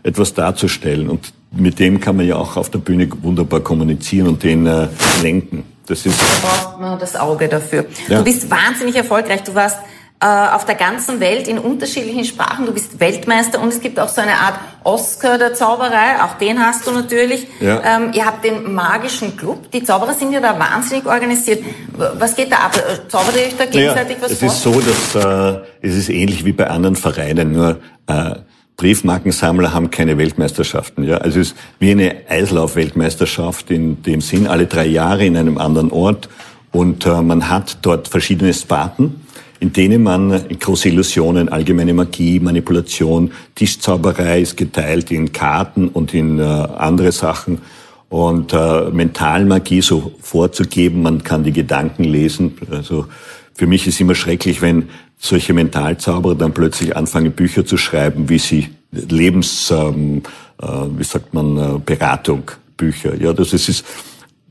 [0.04, 1.10] etwas darzustellen.
[1.10, 4.88] Und mit dem kann man ja auch auf der Bühne wunderbar kommunizieren und den äh,
[5.22, 5.64] lenken.
[5.88, 6.20] Das ist.
[6.20, 7.86] Da braucht man das Auge dafür.
[8.08, 8.20] Ja.
[8.20, 9.44] Du bist wahnsinnig erfolgreich.
[9.44, 9.78] Du warst
[10.26, 12.66] auf der ganzen Welt in unterschiedlichen Sprachen.
[12.66, 16.24] Du bist Weltmeister und es gibt auch so eine Art Oscar der Zauberei.
[16.24, 17.48] Auch den hast du natürlich.
[17.60, 17.82] Ja.
[17.84, 19.70] Ähm, ihr habt den magischen Club.
[19.72, 21.64] Die Zauberer sind ja da wahnsinnig organisiert.
[21.96, 22.82] Was geht da ab?
[23.10, 24.48] Zaubert ihr euch da gegenseitig naja, was es vor?
[24.48, 24.82] Es ist so,
[25.22, 27.52] dass äh, es ist ähnlich wie bei anderen Vereinen.
[27.52, 28.36] Nur äh,
[28.78, 31.04] Briefmarkensammler haben keine Weltmeisterschaften.
[31.04, 31.18] Ja?
[31.18, 35.92] Also es ist wie eine Eislauf-Weltmeisterschaft in dem Sinn, alle drei Jahre in einem anderen
[35.92, 36.30] Ort.
[36.72, 39.25] Und äh, man hat dort verschiedene Sparten
[39.66, 46.38] in denen man große Illusionen, allgemeine Magie, Manipulation, Tischzauberei ist geteilt in Karten und in
[46.38, 47.64] äh, andere Sachen
[48.10, 52.60] und äh, Mentalmagie so vorzugeben, man kann die Gedanken lesen.
[52.70, 53.08] Also
[53.56, 58.38] für mich ist immer schrecklich, wenn solche Mentalzauberer dann plötzlich anfangen, Bücher zu schreiben, wie
[58.38, 60.22] sie Lebens, ähm,
[60.62, 63.20] äh, wie sagt man, äh, Beratung, Bücher.
[63.20, 63.84] Ja, das ist,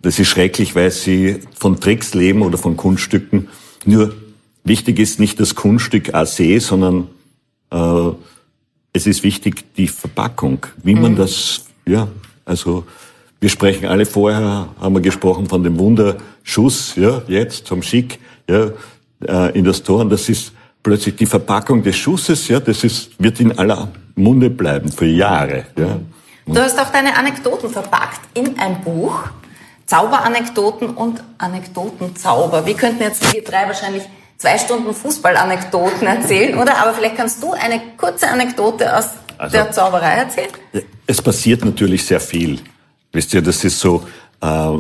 [0.03, 3.47] das ist schrecklich, weil sie von Tricks leben oder von Kunststücken.
[3.85, 4.13] Nur
[4.65, 7.09] Wichtig ist nicht das Kunststück a se, sondern
[7.71, 8.15] äh,
[8.95, 11.17] es ist wichtig die Verpackung, wie man mhm.
[11.17, 12.09] das, ja,
[12.47, 12.85] also
[13.41, 18.71] wir sprechen alle vorher, haben wir gesprochen von dem Wunderschuss, ja, jetzt vom Schick, ja,
[19.27, 20.01] äh, in das Tor.
[20.01, 24.49] Und das ist plötzlich die Verpackung des Schusses, ja, das ist, wird in aller Munde
[24.49, 26.01] bleiben für Jahre, ja.
[26.47, 29.25] Du hast auch deine Anekdoten verpackt in ein Buch.
[29.87, 32.67] Zauberanekdoten und Anekdotenzauber.
[32.67, 34.03] Wir könnten jetzt wir drei wahrscheinlich
[34.45, 36.77] zwei Stunden Fußballanekdoten erzählen, oder?
[36.77, 39.07] Aber vielleicht kannst du eine kurze Anekdote aus
[39.39, 40.51] also, der Zauberei erzählen?
[41.07, 42.61] Es passiert natürlich sehr viel.
[43.11, 44.07] Wisst ihr, das ist so,
[44.43, 44.73] äh,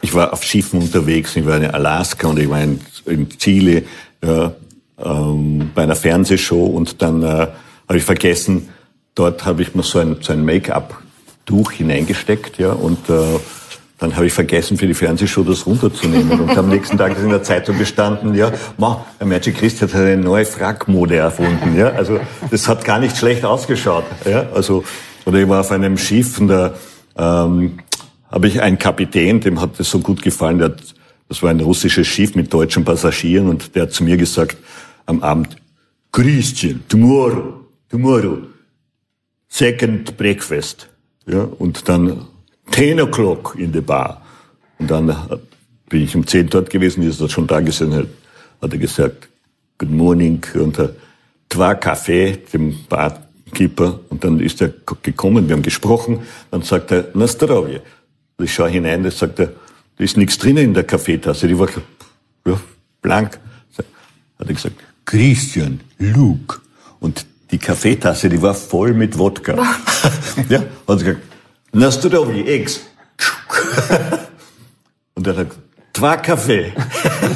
[0.00, 3.84] ich war auf Schiffen unterwegs, ich war in Alaska und ich war in, in Chile
[4.22, 4.48] äh,
[5.04, 7.48] ähm, bei einer Fernsehshow und dann äh,
[7.86, 8.70] habe ich vergessen,
[9.14, 13.38] dort habe ich mir so ein, so ein Make-up-Tuch hineingesteckt, ja, und äh,
[13.98, 16.40] dann habe ich vergessen, für die Fernsehshow das runterzunehmen.
[16.40, 19.94] Und am nächsten Tag ist in der Zeitung gestanden, ja, ma, Herr Magic Christ hat
[19.94, 21.76] eine neue Frackmode erfunden.
[21.76, 22.18] Ja, also
[22.50, 24.04] das hat gar nicht schlecht ausgeschaut.
[24.24, 24.84] Ja, also
[25.24, 26.74] oder ich war auf einem Schiff und da
[27.16, 27.78] ähm,
[28.30, 30.58] habe ich einen Kapitän, dem hat das so gut gefallen.
[30.58, 30.82] Der hat,
[31.28, 34.56] das war ein russisches Schiff mit deutschen Passagieren und der hat zu mir gesagt
[35.06, 35.56] am Abend,
[36.10, 38.38] Christian, tomorrow, tomorrow,
[39.48, 40.88] second breakfast.
[41.26, 42.26] Ja, und dann
[42.70, 44.22] 10 o'clock in the bar.
[44.78, 45.14] Und dann
[45.88, 48.06] bin ich um 10 dort gewesen, wie ist er schon da gesehen hat,
[48.60, 49.28] hat er gesagt,
[49.78, 50.90] good morning, und er,
[51.48, 54.72] zwei Kaffee, dem Barkeeper, und dann ist er
[55.02, 57.82] gekommen, wir haben gesprochen, dann sagt er, na zdravje.
[58.38, 59.52] Ich schaue hinein, da sagt er,
[59.96, 61.68] da ist nichts drinnen in der Kaffeetasse, die war
[62.46, 62.60] ja,
[63.00, 63.38] blank.
[64.38, 66.60] Hat er gesagt, Christian, Luke.
[66.98, 69.54] Und die Kaffeetasse, die war voll mit Wodka.
[70.48, 71.20] ja, hat er gesagt,
[71.74, 72.80] na zdrowie, Ex.
[75.14, 75.48] Und er hat
[75.92, 76.72] zwei Kaffee.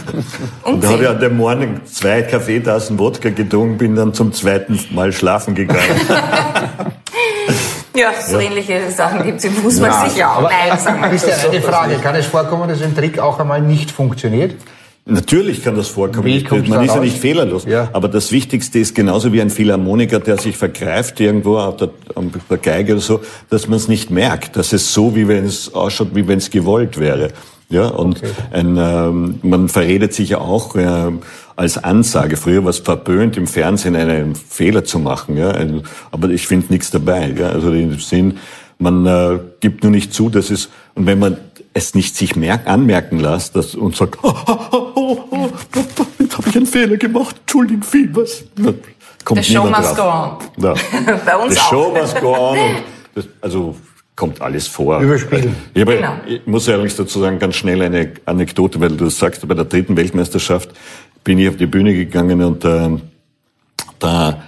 [0.65, 4.79] Und da habe ich an dem Morgen zwei Kaffeetassen Wodka getrunken, bin dann zum zweiten
[4.91, 5.83] Mal schlafen gegangen.
[7.95, 8.49] Ja, so ja.
[8.49, 10.43] ähnliche Sachen gibt es im Fußball ja, sicher auch.
[10.43, 11.97] Nein, sagen wir ist ja eine Frage.
[11.97, 14.55] Kann es vorkommen, dass ein Trick auch einmal nicht funktioniert?
[15.11, 16.29] Natürlich kann das vorkommen.
[16.69, 17.65] Man ist ja nicht fehlerlos.
[17.65, 17.89] Ja.
[17.95, 22.25] Aber das Wichtigste ist genauso wie ein Philharmoniker, der sich vergreift irgendwo auf der, auf
[22.51, 24.57] der Geige oder so, dass man es nicht merkt.
[24.57, 27.31] Dass es so, wie wenn es ausschaut, wie wenn es gewollt wäre.
[27.71, 28.31] Ja, und okay.
[28.51, 31.13] ein, ähm, man verredet sich ja auch äh,
[31.57, 32.37] als Ansage.
[32.37, 35.39] Früher war es verböhnt, im Fernsehen einen Fehler zu machen.
[35.39, 37.35] Ja, ein, aber ich finde nichts dabei.
[37.39, 38.39] Ja, also im Sinn,
[38.79, 40.69] man äh, gibt nur nicht zu, dass es
[40.99, 41.37] und wenn man
[41.79, 45.49] es nicht sich merk, anmerken lässt dass, und sagt, oh, oh, oh, oh,
[46.19, 48.45] jetzt habe ich einen Fehler gemacht, entschuldigen viel, was?
[49.25, 50.39] Kommt The show must drauf.
[50.57, 50.75] go on.
[50.75, 50.75] Ja.
[51.27, 51.71] Bei uns The auch.
[51.71, 52.59] show must go on.
[52.59, 52.77] Und
[53.15, 53.77] das, also
[54.17, 55.01] kommt alles vor.
[55.01, 55.55] Überspielen.
[55.75, 56.15] Ich, habe, Genau.
[56.27, 59.97] ich muss ehrlich dazu sagen, ganz schnell eine Anekdote, weil du sagst, bei der dritten
[59.97, 60.71] Weltmeisterschaft
[61.25, 63.03] bin ich auf die Bühne gegangen und ähm,
[63.99, 64.43] da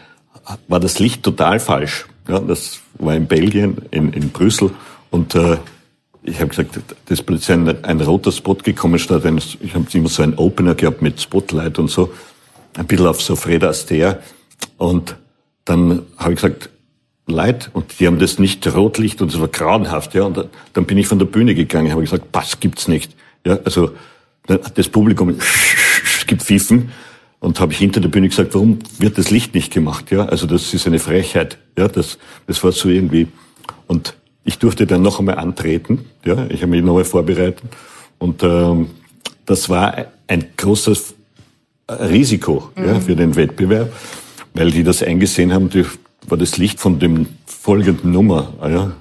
[0.68, 2.06] war das Licht total falsch.
[2.28, 4.70] Ja, das war in Belgien, in, in Brüssel
[5.10, 5.58] und äh,
[6.22, 9.86] ich habe gesagt, das ist plötzlich ein, ein roter Spot gekommen statt ein, ich habe
[9.92, 12.12] immer so einen Opener gehabt mit Spotlight und so,
[12.76, 14.20] ein bisschen auf so Fred Astaire
[14.76, 15.16] und
[15.64, 16.70] dann habe ich gesagt,
[17.26, 20.24] Leid und die haben das nicht Rotlicht und es war grauenhaft, ja.
[20.24, 23.14] Und da- dann bin ich von der Bühne gegangen, habe gesagt, das gibt's nicht.
[23.46, 23.92] Ja, also
[24.74, 25.38] das Publikum
[26.26, 26.90] gepfiffen
[27.38, 30.10] und habe ich hinter der Bühne gesagt, warum wird das Licht nicht gemacht?
[30.10, 31.58] Ja, also das ist eine Frechheit.
[31.78, 33.28] Ja, das das war so irgendwie
[33.86, 36.06] und ich durfte dann noch einmal antreten.
[36.24, 37.62] Ja, ich habe mich noch einmal vorbereitet
[38.18, 38.90] und ähm,
[39.46, 41.14] das war ein großes
[41.90, 43.92] Risiko ja, für den Wettbewerb,
[44.54, 45.84] weil die das eingesehen haben, die,
[46.28, 48.92] war das Licht von dem folgenden Nummer ah ja,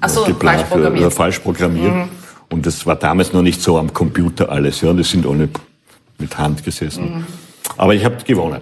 [0.00, 1.06] Ach so, geplant, falsch programmiert.
[1.06, 2.08] Oder falsch programmiert.
[2.50, 4.82] Und das war damals noch nicht so am Computer alles.
[4.82, 5.48] Ja, das sind alle
[6.18, 7.24] mit Hand gesessen.
[7.76, 8.60] Aber ich habe gewonnen.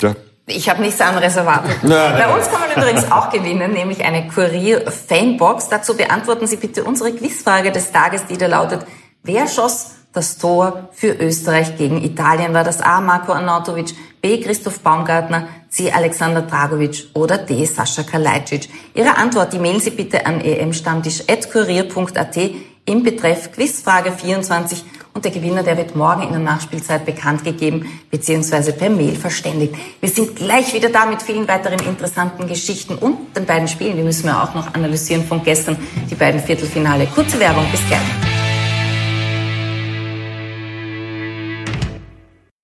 [0.00, 0.14] Ja.
[0.50, 1.78] Ich habe nichts anderes erwartet.
[1.82, 5.68] Nein, Bei uns kann man übrigens auch gewinnen, nämlich eine Kurier-Fanbox.
[5.68, 8.86] Dazu beantworten Sie bitte unsere Quizfrage des Tages, die da lautet,
[9.22, 12.52] wer schoss das Tor für Österreich gegen Italien?
[12.52, 13.00] War das A.
[13.00, 14.40] Marco Arnautovic, B.
[14.40, 15.92] Christoph Baumgartner, C.
[15.92, 17.64] Alexander Dragovic oder D.
[17.64, 18.68] Sascha Kalajdzic?
[18.94, 22.36] Ihre Antwort, die mailen Sie bitte an emstammtisch.kurier.at
[22.84, 27.86] im Betreff Quizfrage 24 und der Gewinner, der wird morgen in der Nachspielzeit bekannt gegeben
[28.10, 28.72] bzw.
[28.72, 29.74] per Mail verständigt.
[30.00, 34.02] Wir sind gleich wieder da mit vielen weiteren interessanten Geschichten und den beiden Spielen, die
[34.02, 35.76] müssen wir auch noch analysieren von gestern,
[36.10, 37.06] die beiden Viertelfinale.
[37.06, 38.00] Kurze Werbung, bis gleich.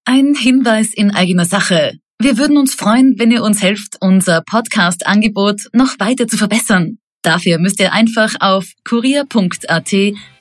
[0.05, 1.95] Ein Hinweis in eigener Sache.
[2.19, 6.99] Wir würden uns freuen, wenn ihr uns helft, unser Podcast-Angebot noch weiter zu verbessern.
[7.27, 9.93] Dafür müsst ihr einfach auf kurier.at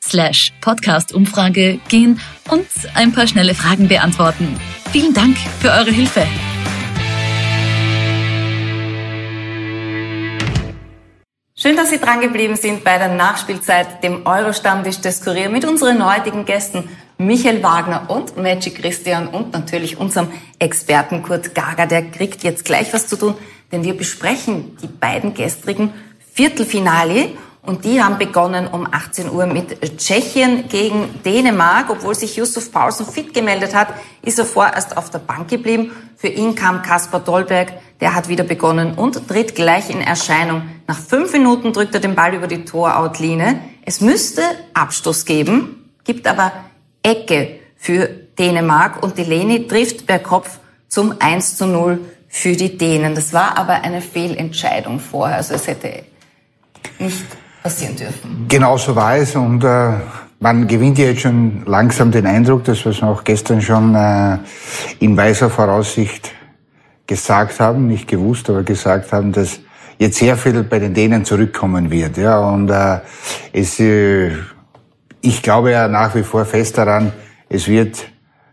[0.03, 2.21] slash Podcast-Umfrage gehen
[2.51, 4.55] und ein paar schnelle Fragen beantworten.
[4.91, 6.27] Vielen Dank für eure Hilfe.
[11.57, 16.05] Schön, dass Sie dran geblieben sind bei der Nachspielzeit, dem Euro-Stammtisch des Kurier mit unseren
[16.05, 20.27] heutigen Gästen Michael Wagner und Magic Christian und natürlich unserem
[20.59, 21.87] Experten Kurt Gager.
[21.87, 23.33] Der kriegt jetzt gleich was zu tun,
[23.71, 25.91] denn wir besprechen die beiden gestrigen
[26.35, 27.29] Viertelfinale
[27.61, 31.89] und die haben begonnen um 18 Uhr mit Tschechien gegen Dänemark.
[31.89, 33.87] Obwohl sich Yusuf Paulsen fit gemeldet hat,
[34.21, 35.91] ist er vorerst auf der Bank geblieben.
[36.17, 37.71] Für ihn kam Kaspar Dolberg,
[38.01, 40.63] der hat wieder begonnen und tritt gleich in Erscheinung.
[40.87, 43.57] Nach fünf Minuten drückt er den Ball über die Toroutlinie.
[43.85, 44.41] Es müsste
[44.73, 46.51] Abstoß geben, gibt aber
[47.01, 53.15] Ecke für Dänemark und Delaney trifft per Kopf zum 1 zu 0 für die Dänen.
[53.15, 56.03] Das war aber eine Fehlentscheidung vorher, also es hätte
[56.99, 57.25] nicht
[57.61, 58.45] passieren dürfen.
[58.47, 59.93] Genau so war es und äh,
[60.39, 64.37] man gewinnt ja jetzt schon langsam den Eindruck, das was wir auch gestern schon äh,
[64.99, 66.31] in weiser Voraussicht
[67.07, 69.59] gesagt haben, nicht gewusst, aber gesagt haben, dass
[69.97, 72.17] jetzt sehr viel bei den Dänen zurückkommen wird.
[72.17, 72.99] Ja, und äh,
[73.53, 74.31] es, äh,
[75.21, 77.13] ich glaube ja nach wie vor fest daran,
[77.49, 78.05] es wird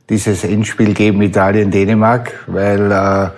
[0.08, 3.30] dieses Endspiel geben Italien-Dänemark, weil äh,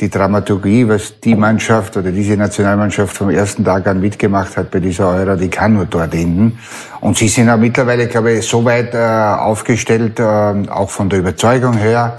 [0.00, 4.80] die Dramaturgie, was die Mannschaft oder diese Nationalmannschaft vom ersten Tag an mitgemacht hat bei
[4.80, 6.58] dieser Euro, die kann nur dort enden.
[7.00, 11.20] Und sie sind auch mittlerweile, glaube ich, so weit äh, aufgestellt, äh, auch von der
[11.20, 12.16] Überzeugung her,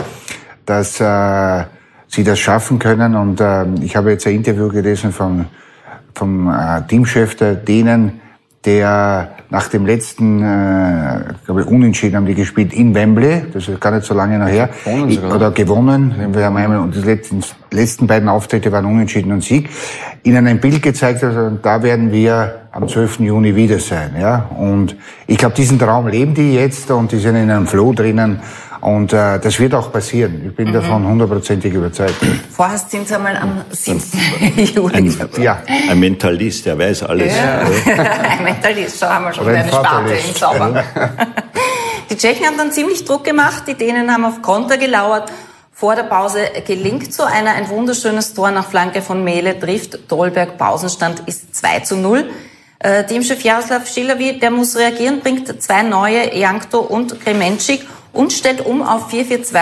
[0.66, 1.66] dass äh,
[2.08, 3.16] sie das schaffen können.
[3.16, 5.46] Und äh, ich habe jetzt ein Interview gelesen vom,
[6.14, 8.22] vom äh, Teamchef der Dänen,
[8.66, 13.80] der nach dem letzten, äh, glaube ich, Unentschieden haben die gespielt in Wembley, das ist
[13.80, 15.36] gar nicht so lange noch her, Gewonnen sogar.
[15.36, 16.16] oder gewonnen.
[16.34, 19.70] Wir haben einmal, und die letzten, letzten beiden Auftritte waren Unentschieden und Sieg.
[20.24, 23.20] Ihnen ein Bild gezeigt, also da werden wir am 12.
[23.20, 24.50] Juni wieder sein, ja.
[24.58, 24.96] Und
[25.28, 28.40] ich glaube, diesen Traum leben die jetzt und die sind in einem Flow drinnen.
[28.86, 30.44] Und äh, das wird auch passieren.
[30.48, 32.14] Ich bin davon hundertprozentig überzeugt.
[32.52, 34.00] Vorher sind sie einmal am 7.
[34.76, 34.94] Juli.
[34.96, 35.64] Ein, Ja.
[35.90, 37.34] ein Mentalist, der weiß alles.
[37.36, 37.62] Ja.
[38.30, 40.84] Ein Mentalist, schau haben wir schon eine Sparte im Zauber.
[42.12, 45.32] Die Tschechen haben dann ziemlich Druck gemacht, die Dänen haben auf Konter gelauert.
[45.72, 50.60] Vor der Pause gelingt so einer ein wunderschönes Tor nach Flanke von Mele, trifft Dolberg,
[50.60, 52.30] Pausenstand ist 2 zu 0.
[52.78, 57.84] Äh, Teamchef Jaroslav Schilavi, der muss reagieren, bringt zwei neue, Jankto und Kremenschik
[58.16, 59.58] und stellt um auf 4-4-2.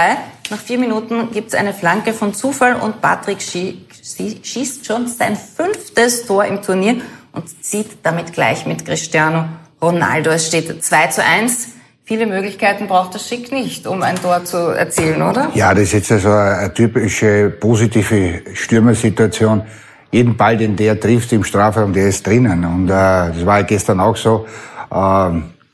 [0.49, 5.35] Nach vier Minuten gibt's eine Flanke von Zufall und Patrick schie- schie- schießt schon sein
[5.35, 6.97] fünftes Tor im Turnier
[7.31, 9.45] und zieht damit gleich mit Cristiano
[9.81, 10.29] Ronaldo.
[10.31, 11.69] Es steht 2 zu 1.
[12.05, 15.49] Viele Möglichkeiten braucht der Schick nicht, um ein Tor zu erzielen, oder?
[15.55, 19.63] Ja, das ist jetzt also eine typische positive Stürmersituation.
[20.11, 22.65] jeden Ball, den der trifft im Strafraum, der ist drinnen.
[22.65, 24.45] Und äh, das war gestern auch so.
[24.91, 25.29] Äh,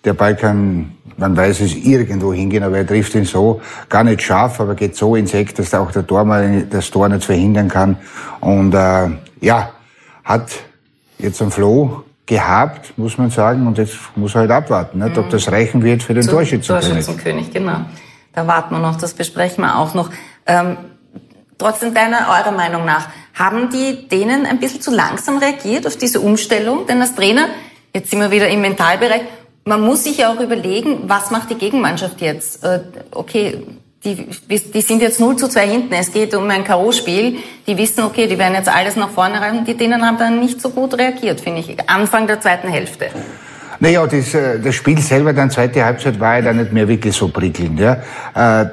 [0.05, 4.21] der Ball kann, man weiß es, irgendwo hingehen, aber er trifft ihn so, gar nicht
[4.21, 7.97] scharf, aber geht so ins Eck, dass auch der Tormann das Tor nicht verhindern kann.
[8.39, 9.09] Und äh,
[9.41, 9.71] ja,
[10.23, 10.51] hat
[11.17, 15.25] jetzt einen Floh gehabt, muss man sagen, und jetzt muss er halt abwarten, nicht, ob
[15.25, 15.29] mhm.
[15.31, 17.05] das reichen wird für den Torschützenkönig.
[17.05, 17.81] Torschützenkönig, genau.
[18.33, 20.09] Da warten wir noch, das besprechen wir auch noch.
[20.45, 20.77] Ähm,
[21.57, 26.19] trotzdem deiner, eurer Meinung nach, haben die denen ein bisschen zu langsam reagiert auf diese
[26.19, 26.85] Umstellung?
[26.87, 27.47] Denn als Trainer,
[27.93, 29.21] jetzt sind wir wieder im Mentalbereich,
[29.69, 32.63] man muss sich ja auch überlegen, was macht die Gegenmannschaft jetzt?
[32.63, 33.63] Äh, okay,
[34.03, 34.27] die,
[34.73, 35.93] die sind jetzt 0 zu 2 hinten.
[35.93, 37.37] Es geht um ein K.O.-Spiel.
[37.67, 39.65] Die wissen, okay, die werden jetzt alles nach vorne rein.
[39.65, 41.77] Die denen haben dann nicht so gut reagiert, finde ich.
[41.87, 43.09] Anfang der zweiten Hälfte.
[43.79, 47.15] Naja, das, äh, das Spiel selber, dann zweite Halbzeit, war ja dann nicht mehr wirklich
[47.15, 47.79] so prickelnd.
[47.79, 47.97] Ja.
[48.33, 48.65] Äh,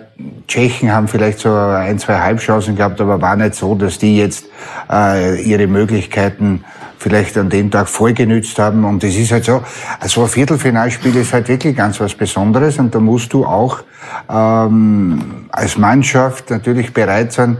[0.48, 4.46] Tschechen haben vielleicht so ein, zwei Halbchancen gehabt, aber war nicht so, dass die jetzt
[4.88, 6.64] ihre Möglichkeiten
[6.98, 8.84] vielleicht an dem Tag voll genützt haben.
[8.84, 9.62] Und es ist halt so,
[10.06, 13.82] so ein Viertelfinalspiel ist halt wirklich ganz was Besonderes und da musst du auch
[14.28, 17.58] ähm, als Mannschaft natürlich bereit sein,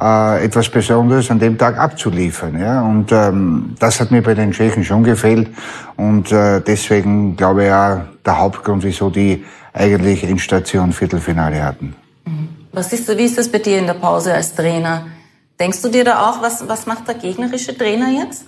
[0.00, 2.60] äh, etwas Besonderes an dem Tag abzuliefern.
[2.60, 2.82] Ja?
[2.82, 5.48] Und ähm, das hat mir bei den Tschechen schon gefehlt.
[5.96, 11.94] Und äh, deswegen glaube ich ja der Hauptgrund, wieso die eigentlich Endstation Viertelfinale hatten.
[12.24, 12.48] Mhm.
[12.72, 15.06] Was ist, wie ist das bei dir in der Pause als Trainer?
[15.60, 18.46] Denkst du dir da auch, was, was macht der gegnerische Trainer jetzt?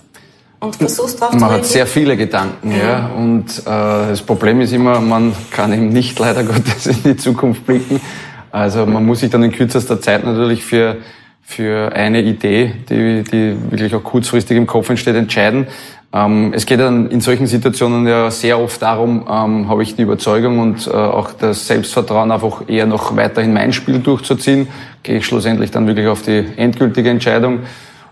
[0.65, 2.77] Und versuchst drauf man zu Man hat sehr viele Gedanken, ja.
[2.77, 3.07] ja.
[3.15, 7.65] Und äh, das Problem ist immer, man kann eben nicht leider Gottes in die Zukunft
[7.65, 8.01] blicken.
[8.51, 10.97] Also man muss sich dann in kürzester Zeit natürlich für
[11.47, 15.67] für eine Idee, die, die wirklich auch kurzfristig im Kopf entsteht, entscheiden.
[16.11, 20.01] Ähm, es geht dann in solchen Situationen ja sehr oft darum, ähm, habe ich die
[20.01, 24.67] Überzeugung und äh, auch das Selbstvertrauen einfach eher noch weiterhin mein Spiel durchzuziehen.
[25.03, 27.59] Gehe ich schlussendlich dann wirklich auf die endgültige Entscheidung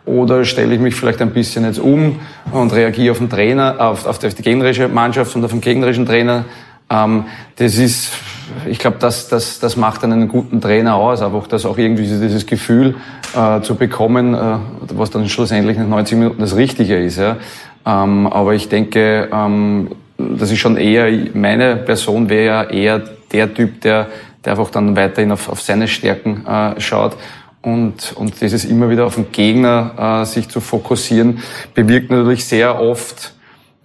[0.06, 2.20] oder stelle ich mich vielleicht ein bisschen jetzt um
[2.52, 6.46] und reagiere auf den Trainer, auf, auf die gegnerische Mannschaft und auf den gegnerischen Trainer.
[6.89, 8.12] Ähm, das ist
[8.68, 12.46] ich glaube, das, das, das macht einen guten Trainer aus, einfach das auch irgendwie dieses
[12.46, 12.96] Gefühl
[13.36, 14.58] äh, zu bekommen, äh,
[14.94, 17.18] was dann schlussendlich nach 90 Minuten das Richtige ist.
[17.18, 17.38] Ja.
[17.86, 23.54] Ähm, aber ich denke, ähm, das ist schon eher, meine Person wäre ja eher der
[23.54, 24.08] Typ, der,
[24.46, 27.18] der einfach dann weiterhin auf, auf seine Stärken äh, schaut.
[27.63, 31.39] Und, und dieses immer wieder auf den Gegner äh, sich zu fokussieren,
[31.73, 33.34] bewirkt natürlich sehr oft,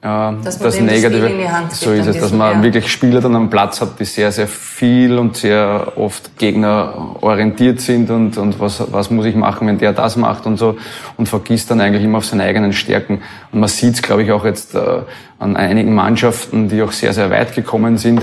[0.01, 1.29] dass das Negative,
[1.69, 2.63] das so ist es, dass man ja.
[2.63, 8.09] wirklich Spieler dann am Platz hat, die sehr, sehr viel und sehr oft gegnerorientiert sind
[8.11, 10.77] und, und was, was muss ich machen, wenn der das macht und so
[11.17, 13.23] und vergisst dann eigentlich immer auf seine eigenen Stärken.
[13.51, 15.01] Und man sieht es, glaube ich, auch jetzt äh,
[15.41, 18.23] an einigen Mannschaften, die auch sehr, sehr weit gekommen sind,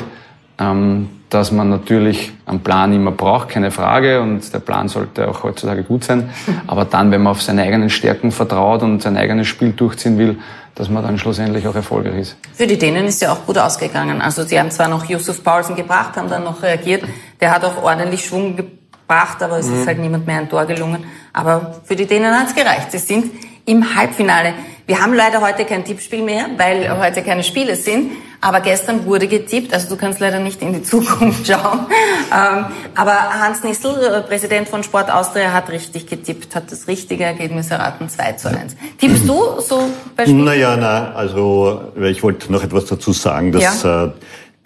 [0.59, 5.43] ähm, dass man natürlich einen Plan immer braucht, keine Frage, und der Plan sollte auch
[5.43, 6.29] heutzutage gut sein.
[6.67, 10.37] Aber dann, wenn man auf seine eigenen Stärken vertraut und sein eigenes Spiel durchziehen will,
[10.75, 12.37] dass man dann schlussendlich auch erfolgreich ist.
[12.53, 14.21] Für die Dänen ist ja auch gut ausgegangen.
[14.21, 17.03] Also sie haben zwar noch Yusuf Paulsen gebracht, haben dann noch reagiert.
[17.39, 19.79] Der hat auch ordentlich Schwung gebracht, aber es mhm.
[19.79, 21.05] ist halt niemand mehr ein Tor gelungen.
[21.31, 22.91] Aber für die Dänen hat es gereicht.
[22.91, 23.31] Sie sind
[23.65, 24.53] im Halbfinale.
[24.85, 28.11] Wir haben leider heute kein Tippspiel mehr, weil heute keine Spiele sind.
[28.45, 31.87] Aber gestern wurde getippt, also du kannst leider nicht in die Zukunft schauen.
[32.31, 37.23] Ähm, aber Hans Nissel, äh, Präsident von Sport Austria, hat richtig getippt, hat das richtige
[37.23, 38.75] Ergebnis erraten, 2 zu 1.
[38.99, 40.43] Tippst du so bei Spielen?
[40.43, 44.05] Naja, na, also ich wollte noch etwas dazu sagen, dass ja?
[44.05, 44.11] äh,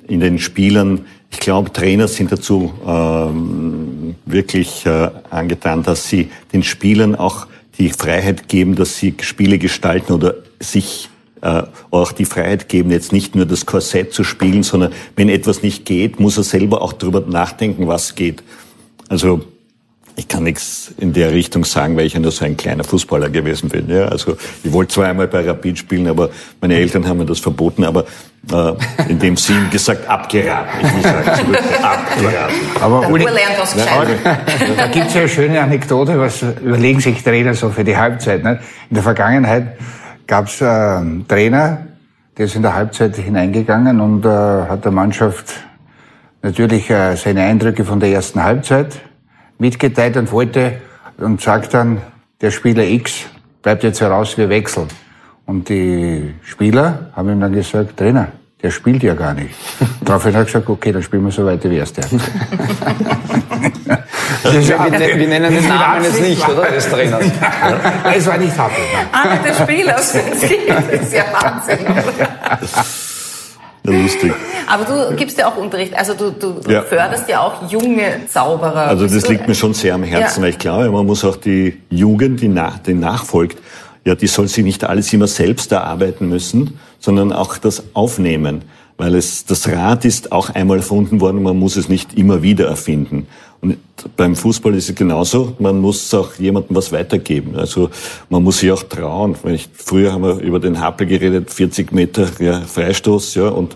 [0.10, 6.64] in den Spielern, ich glaube, Trainer sind dazu ähm, wirklich äh, angetan, dass sie den
[6.64, 11.08] Spielern auch die Freiheit geben, dass sie Spiele gestalten oder sich
[11.42, 15.64] äh, auch die Freiheit geben, jetzt nicht nur das Korsett zu spielen, sondern wenn etwas
[15.64, 18.44] nicht geht, muss er selber auch darüber nachdenken, was geht.
[19.08, 19.42] Also
[20.20, 23.30] ich kann nichts in der Richtung sagen, weil ich ja nur so ein kleiner Fußballer
[23.30, 23.90] gewesen bin.
[23.90, 27.40] Ja, also ich wollte zwar einmal bei Rapid spielen, aber meine Eltern haben mir das
[27.40, 27.86] verboten.
[27.86, 28.04] Aber
[28.52, 28.74] äh,
[29.08, 30.86] in dem Sinn gesagt abgeraten.
[30.86, 32.56] Ich will sagen, abgeraten.
[32.82, 33.26] Aber Uli,
[34.78, 38.44] da gibt es ja eine schöne Anekdote, was überlegen sich Trainer so für die Halbzeit.
[38.44, 38.60] Ne?
[38.90, 39.78] In der Vergangenheit
[40.30, 41.88] gab es äh, einen Trainer,
[42.38, 45.56] der ist in der Halbzeit hineingegangen und äh, hat der Mannschaft
[46.44, 49.02] natürlich äh, seine Eindrücke von der ersten Halbzeit
[49.58, 50.74] mitgeteilt und wollte
[51.18, 52.02] und sagt dann,
[52.40, 53.26] der Spieler X
[53.64, 54.88] bleibt jetzt heraus, wir wechseln.
[55.48, 58.28] Und die Spieler haben ihm dann gesagt, Trainer,
[58.62, 59.56] der spielt ja gar nicht.
[60.06, 62.02] Daraufhin hat er gesagt, okay, dann spielen wir so weiter wie erste.
[62.12, 62.22] wir,
[64.54, 66.70] wir, nennen den Namen jetzt nicht, oder?
[66.72, 67.26] Des Trainers.
[68.16, 68.84] Es war nicht Happel.
[69.12, 70.14] Ah, des Spielers.
[70.14, 71.80] Das ist ja Wahnsinn.
[73.86, 74.34] Ja, lustig.
[74.68, 76.82] Aber du gibst ja auch Unterricht, also du, du ja.
[76.82, 78.88] förderst ja auch junge Zauberer.
[78.88, 80.44] Also das liegt mir schon sehr am Herzen, ja.
[80.44, 83.58] weil ich glaube, man muss auch die Jugend, die, nach, die nachfolgt,
[84.06, 88.64] ja, die soll sich nicht alles immer selbst erarbeiten müssen, sondern auch das aufnehmen.
[88.98, 92.68] Weil es, das Rad ist auch einmal erfunden worden, man muss es nicht immer wieder
[92.68, 93.28] erfinden.
[93.62, 93.78] Und
[94.18, 97.56] beim Fußball ist es genauso, man muss auch jemandem was weitergeben.
[97.56, 97.90] Also
[98.30, 99.36] man muss sich auch trauen.
[99.74, 103.76] Früher haben wir über den Happel geredet, 40 Meter ja, Freistoß, ja, und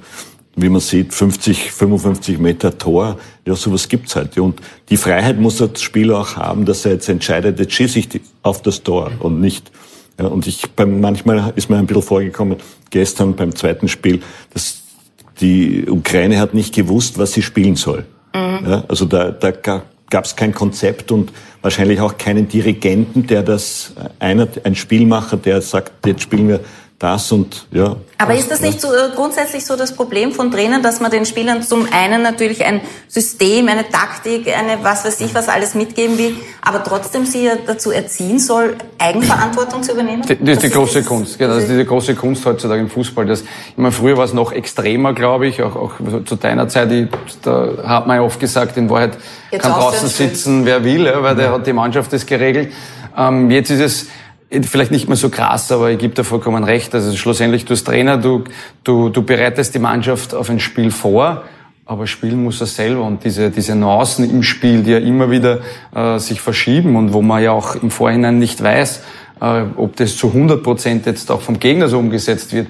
[0.55, 4.38] wie man sieht, 50, 55 Meter Tor, ja, sowas gibt's halt.
[4.38, 4.59] Und
[4.89, 8.61] die Freiheit muss der Spieler auch haben, dass er jetzt entscheidet, jetzt schieße ich auf
[8.61, 9.71] das Tor und nicht.
[10.20, 12.57] Ja, und ich, beim, manchmal ist mir ein bisschen vorgekommen,
[12.89, 14.22] gestern beim zweiten Spiel,
[14.53, 14.84] dass
[15.41, 18.05] die Ukraine hat nicht gewusst, was sie spielen soll.
[18.36, 18.68] Mhm.
[18.68, 23.93] Ja, also da, da gab es kein Konzept und wahrscheinlich auch keinen Dirigenten, der das,
[24.20, 26.59] einer, ein Spielmacher, der sagt, jetzt spielen wir
[27.03, 27.97] das und ja.
[28.17, 31.25] Aber ist das nicht so äh, grundsätzlich so das Problem von Trainern, dass man den
[31.25, 32.79] Spielern zum einen natürlich ein
[33.09, 37.53] System, eine Taktik, eine was weiß ich was alles mitgeben will, aber trotzdem sie ja
[37.67, 40.23] dazu erziehen soll, Eigenverantwortung zu übernehmen?
[40.25, 42.89] Das, das ist die große ist, Kunst, genau, das ist diese große Kunst heutzutage im
[42.89, 43.25] Fußball.
[43.25, 45.91] Das, ich meine, früher war es noch extremer, glaube ich, auch, auch
[46.23, 47.09] zu deiner Zeit, ich,
[47.41, 49.17] da hat man ja oft gesagt, in Wahrheit
[49.51, 52.71] jetzt kann draußen sitzen, wer will, ja, weil der hat die Mannschaft das geregelt.
[53.17, 54.07] Ähm, jetzt ist es
[54.61, 56.93] vielleicht nicht mehr so krass, aber ich gebe dir vollkommen recht.
[56.93, 58.43] Also schlussendlich, du als Trainer, du,
[58.83, 61.43] du, du bereitest die Mannschaft auf ein Spiel vor,
[61.85, 63.03] aber spielen muss er selber.
[63.03, 65.59] Und diese, diese Nuancen im Spiel, die ja immer wieder
[65.95, 69.01] äh, sich verschieben und wo man ja auch im Vorhinein nicht weiß,
[69.41, 72.67] äh, ob das zu 100 Prozent jetzt auch vom Gegner so umgesetzt wird,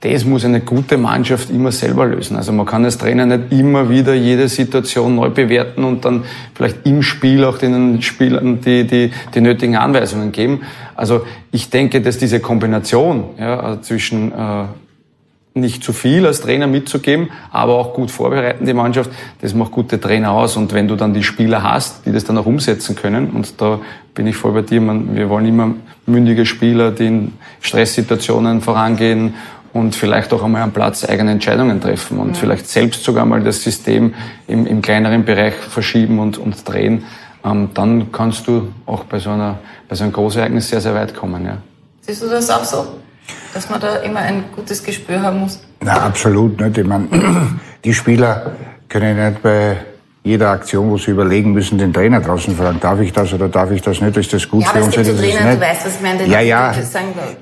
[0.00, 2.36] das muss eine gute Mannschaft immer selber lösen.
[2.36, 6.24] Also man kann als Trainer nicht immer wieder jede Situation neu bewerten und dann
[6.54, 10.62] vielleicht im Spiel auch den Spielern die, die, die nötigen Anweisungen geben.
[10.94, 14.64] Also ich denke, dass diese Kombination ja, zwischen äh,
[15.56, 19.98] nicht zu viel als Trainer mitzugeben, aber auch gut vorbereiten die Mannschaft, das macht gute
[19.98, 20.56] Trainer aus.
[20.56, 23.80] Und wenn du dann die Spieler hast, die das dann auch umsetzen können, und da
[24.14, 25.74] bin ich voll bei dir, man, wir wollen immer
[26.04, 29.34] mündige Spieler, die in Stresssituationen vorangehen
[29.76, 32.34] und vielleicht auch einmal am Platz eigene Entscheidungen treffen und ja.
[32.34, 34.14] vielleicht selbst sogar mal das System
[34.48, 37.04] im, im kleineren Bereich verschieben und, und drehen,
[37.44, 39.58] ähm, dann kannst du auch bei so, einer,
[39.88, 41.44] bei so einem Großereignis sehr, sehr weit kommen.
[41.44, 41.58] Ja.
[42.00, 42.86] Siehst du das auch so?
[43.52, 45.60] Dass man da immer ein gutes Gespür haben muss?
[45.80, 46.78] Na, absolut nicht.
[46.78, 47.08] Ich meine,
[47.84, 48.52] die Spieler
[48.88, 49.76] können nicht bei
[50.26, 53.70] jeder Aktion, wo sie überlegen müssen, den Trainer draußen fragen, darf ich das oder darf
[53.70, 54.98] ich das nicht, ist das gut ja, für uns?
[54.98, 55.56] oder ist Trainer, nicht?
[55.56, 56.74] Du weißt, was ich meine, ja, ja,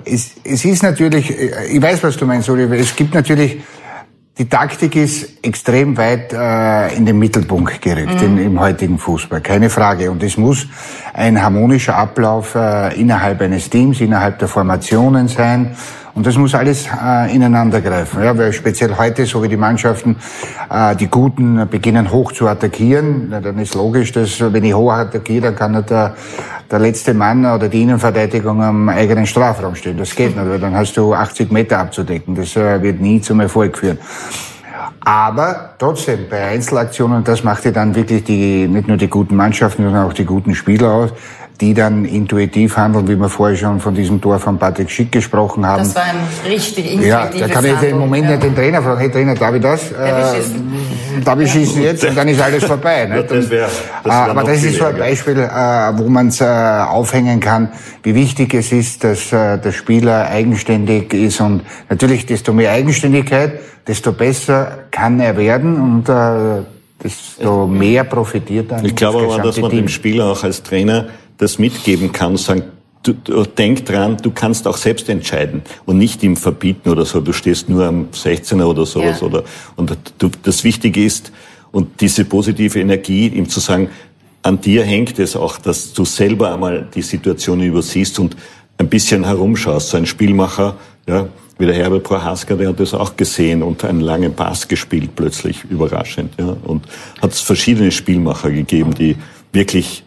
[0.05, 3.57] es, es ist natürlich, ich weiß, was du meinst, Oliver, es gibt natürlich,
[4.37, 8.37] die Taktik ist extrem weit äh, in den Mittelpunkt gerückt mhm.
[8.37, 10.11] in, im heutigen Fußball, keine Frage.
[10.11, 10.67] Und es muss
[11.15, 15.75] ein harmonischer Ablauf äh, innerhalb eines Teams, innerhalb der Formationen sein.
[16.15, 18.23] Und das muss alles äh, ineinander greifen.
[18.23, 20.17] Ja, weil speziell heute, so wie die Mannschaften,
[20.71, 23.31] äh, die Guten beginnen hoch zu attackieren.
[23.33, 26.15] Ja, dann ist logisch, dass wenn ich hoch attackiere, dann kann der,
[26.71, 29.99] der letzte Mann oder die Innenverteidigung am eigenen Strafraum stehen.
[29.99, 32.37] Das geht nicht, weil dann hast du 80 Meter abzudecken.
[32.37, 33.99] Das äh, wird nie zum Erfolg führen.
[35.01, 39.83] Aber trotzdem, bei Einzelaktionen, das macht ja dann wirklich die, nicht nur die guten Mannschaften,
[39.83, 41.11] sondern auch die guten Spieler aus,
[41.61, 45.65] die dann intuitiv handeln, wie wir vorher schon von diesem Tor von Patrick Schick gesprochen
[45.65, 45.85] haben.
[45.85, 48.31] Das war ein richtig intuitives Ja, da kann ich im Moment ja.
[48.33, 49.91] nicht den Trainer fragen, hey Trainer, darf ich das?
[49.93, 50.73] Darf ich schießen?
[51.19, 52.05] Äh, darf ich schießen jetzt?
[52.05, 53.07] Und dann ist alles vorbei.
[53.07, 53.23] Ne?
[53.23, 53.69] das wär,
[54.03, 55.49] das wär aber das ist so ein Beispiel, äh,
[55.97, 57.69] wo man es äh, aufhängen kann,
[58.03, 64.13] wie wichtig es ist, dass der Spieler eigenständig ist und natürlich desto mehr Eigenständigkeit, desto
[64.13, 66.09] besser kann er werden und
[67.03, 69.81] desto mehr profitiert dann Ich glaube aber, dass man Team.
[69.81, 71.07] dem Spieler auch als Trainer
[71.39, 72.65] das mitgeben kann sagen,
[73.03, 77.21] du, du, denk dran, du kannst auch selbst entscheiden und nicht ihm verbieten oder so,
[77.21, 79.27] du stehst nur am 16er oder sowas ja.
[79.27, 79.45] oder,
[79.77, 81.33] und du, das Wichtige ist,
[81.75, 83.89] und diese positive Energie, ihm zu sagen,
[84.43, 88.37] an dir hängt es auch, dass du selber einmal die Situation übersiehst und
[88.79, 89.89] ein bisschen herumschaust.
[89.89, 90.77] So ein Spielmacher,
[91.09, 91.27] ja,
[91.59, 95.65] wie der Herbert Prohaska, der hat das auch gesehen und einen langen Pass gespielt plötzlich,
[95.69, 96.87] überraschend, ja, und
[97.21, 99.17] hat es verschiedene Spielmacher gegeben, die
[99.53, 100.05] wirklich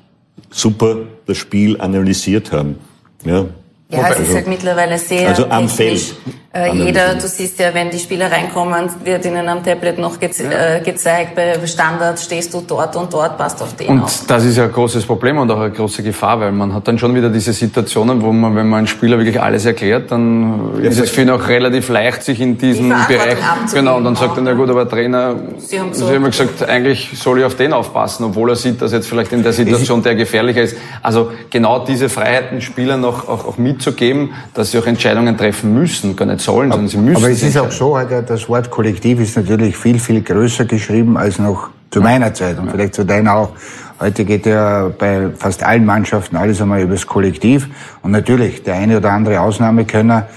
[0.49, 2.77] super das Spiel analysiert haben.
[3.23, 3.45] Ja,
[3.89, 6.15] ja, es ist halt mittlerweile sehr also am Feld.
[6.57, 10.31] Äh, jeder, du siehst ja, wenn die Spieler reinkommen, wird ihnen am Tablet noch ge
[10.37, 10.77] ja.
[10.77, 14.23] äh, gezeigt, bei Standards stehst du dort und dort, passt auf den Und auf.
[14.27, 16.97] das ist ja ein großes Problem und auch eine große Gefahr, weil man hat dann
[16.97, 20.89] schon wieder diese Situationen, wo man, wenn man einem Spieler wirklich alles erklärt, dann ja,
[20.89, 23.37] ist es für ihn auch relativ leicht, sich in diesem die Bereich,
[23.73, 26.67] genau, und dann sagt er, na gut, aber Trainer, Sie haben, so Sie haben gesagt,
[26.67, 30.01] eigentlich soll ich auf den aufpassen, obwohl er sieht, dass jetzt vielleicht in der Situation
[30.01, 30.75] der gefährlicher ist.
[31.03, 36.15] Also genau diese Freiheiten Spielern auch, auch, auch mitzugeben, dass sie auch Entscheidungen treffen müssen,
[36.15, 37.17] gar nicht sollen, sondern sie müssen.
[37.17, 41.37] Aber es ist auch so, das Wort Kollektiv ist natürlich viel, viel größer geschrieben als
[41.37, 43.51] noch zu meiner Zeit und vielleicht zu deiner auch.
[43.99, 47.67] Heute geht ja bei fast allen Mannschaften alles einmal übers Kollektiv.
[48.03, 50.27] Und natürlich, der eine oder andere Ausnahmekönner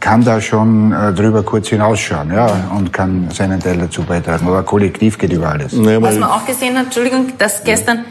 [0.00, 2.46] kann da schon äh, drüber kurz hinausschauen ja,
[2.76, 4.46] und kann seinen Teil dazu beitragen.
[4.46, 5.72] Aber kollektiv geht über alles.
[5.72, 8.04] Ja, Was man auch gesehen hat, Entschuldigung, dass gestern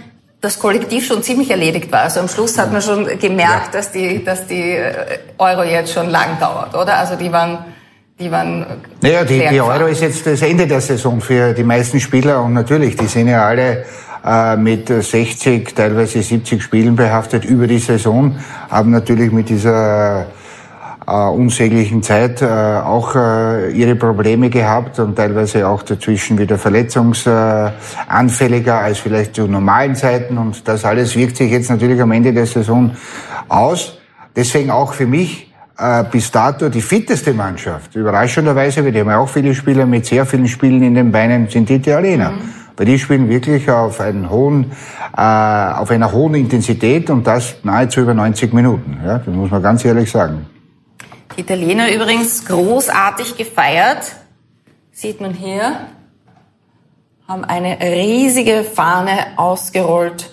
[0.46, 2.02] das Kollektiv schon ziemlich erledigt war.
[2.02, 3.80] Also am Schluss hat man schon gemerkt, ja.
[3.80, 4.94] dass die, dass die äh,
[5.40, 6.98] Euro jetzt schon lang dauert, oder?
[6.98, 7.66] Also die waren,
[8.20, 8.64] die waren.
[9.02, 12.54] Naja, die, die Euro ist jetzt das Ende der Saison für die meisten Spieler und
[12.54, 13.86] natürlich, die sind ja alle
[14.24, 18.38] äh, mit 60, teilweise 70 Spielen behaftet über die Saison,
[18.70, 20.28] haben natürlich mit dieser
[21.08, 28.80] äh, unsäglichen Zeit äh, auch äh, ihre Probleme gehabt und teilweise auch dazwischen wieder verletzungsanfälliger
[28.80, 32.48] als vielleicht zu normalen Zeiten und das alles wirkt sich jetzt natürlich am Ende der
[32.48, 32.92] Saison
[33.48, 34.00] aus.
[34.36, 37.96] Deswegen auch für mich äh, bis dato die fitteste Mannschaft.
[37.96, 41.70] Überraschenderweise, wir haben ja auch viele Spieler mit sehr vielen Spielen in den Beinen, sind
[41.70, 42.32] die Italiener.
[42.32, 42.50] Mhm.
[42.78, 44.72] Weil die spielen wirklich auf einen hohen,
[45.16, 48.98] äh, auf einer hohen Intensität und das nahezu über 90 Minuten.
[49.06, 50.46] Ja, das muss man ganz ehrlich sagen.
[51.36, 54.14] Die Italiener übrigens großartig gefeiert.
[54.92, 55.88] Sieht man hier.
[57.28, 60.30] Haben eine riesige Fahne ausgerollt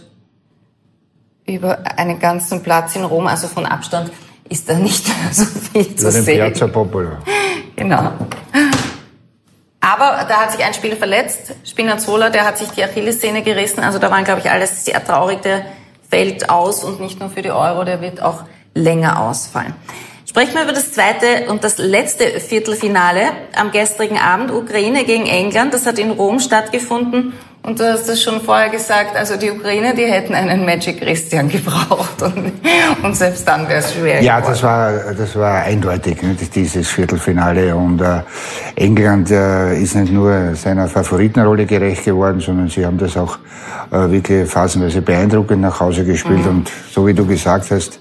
[1.46, 3.26] über einen ganzen Platz in Rom.
[3.26, 4.12] Also von Abstand
[4.48, 6.36] ist da nicht so viel zu sehen.
[6.36, 7.11] Piazza Popolo.
[7.74, 8.12] Genau.
[9.80, 13.80] Aber da hat sich ein Spieler verletzt, Spinazzola, der hat sich die Achillessehne gerissen.
[13.80, 15.42] Also da waren, glaube ich, alles sehr traurig.
[15.42, 15.64] Der
[16.09, 18.44] fällt aus und nicht nur für die Euro, der wird auch
[18.74, 19.74] länger ausfallen.
[20.33, 25.74] Sprechen wir über das zweite und das letzte Viertelfinale am gestrigen Abend, Ukraine gegen England.
[25.74, 27.35] Das hat in Rom stattgefunden.
[27.64, 31.48] Und du hast es schon vorher gesagt, also die Ukraine, die hätten einen Magic Christian
[31.48, 32.52] gebraucht und,
[33.04, 34.20] und selbst dann wäre es schwer.
[34.20, 37.76] Ja, das war, das war eindeutig, ne, dieses Viertelfinale.
[37.76, 38.22] Und äh,
[38.74, 43.38] England äh, ist nicht nur seiner Favoritenrolle gerecht geworden, sondern sie haben das auch
[43.92, 46.44] äh, wirklich phasenweise beeindruckend nach Hause gespielt.
[46.44, 46.48] Mhm.
[46.48, 48.00] Und so wie du gesagt hast,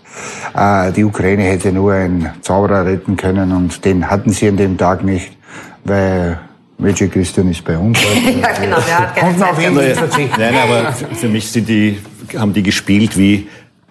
[0.55, 4.75] äh, die Ukraine hätte nur einen Zauberer retten können und den hatten sie an dem
[4.75, 5.37] Tag nicht,
[5.83, 6.39] weil
[6.81, 7.99] welche Christian ist bei uns?
[8.41, 9.51] ja, genau, der hat keine Zeit.
[9.51, 10.39] Auf jeden verzichten.
[10.39, 11.99] Nein, aber für mich sind die,
[12.35, 13.47] haben die gespielt wie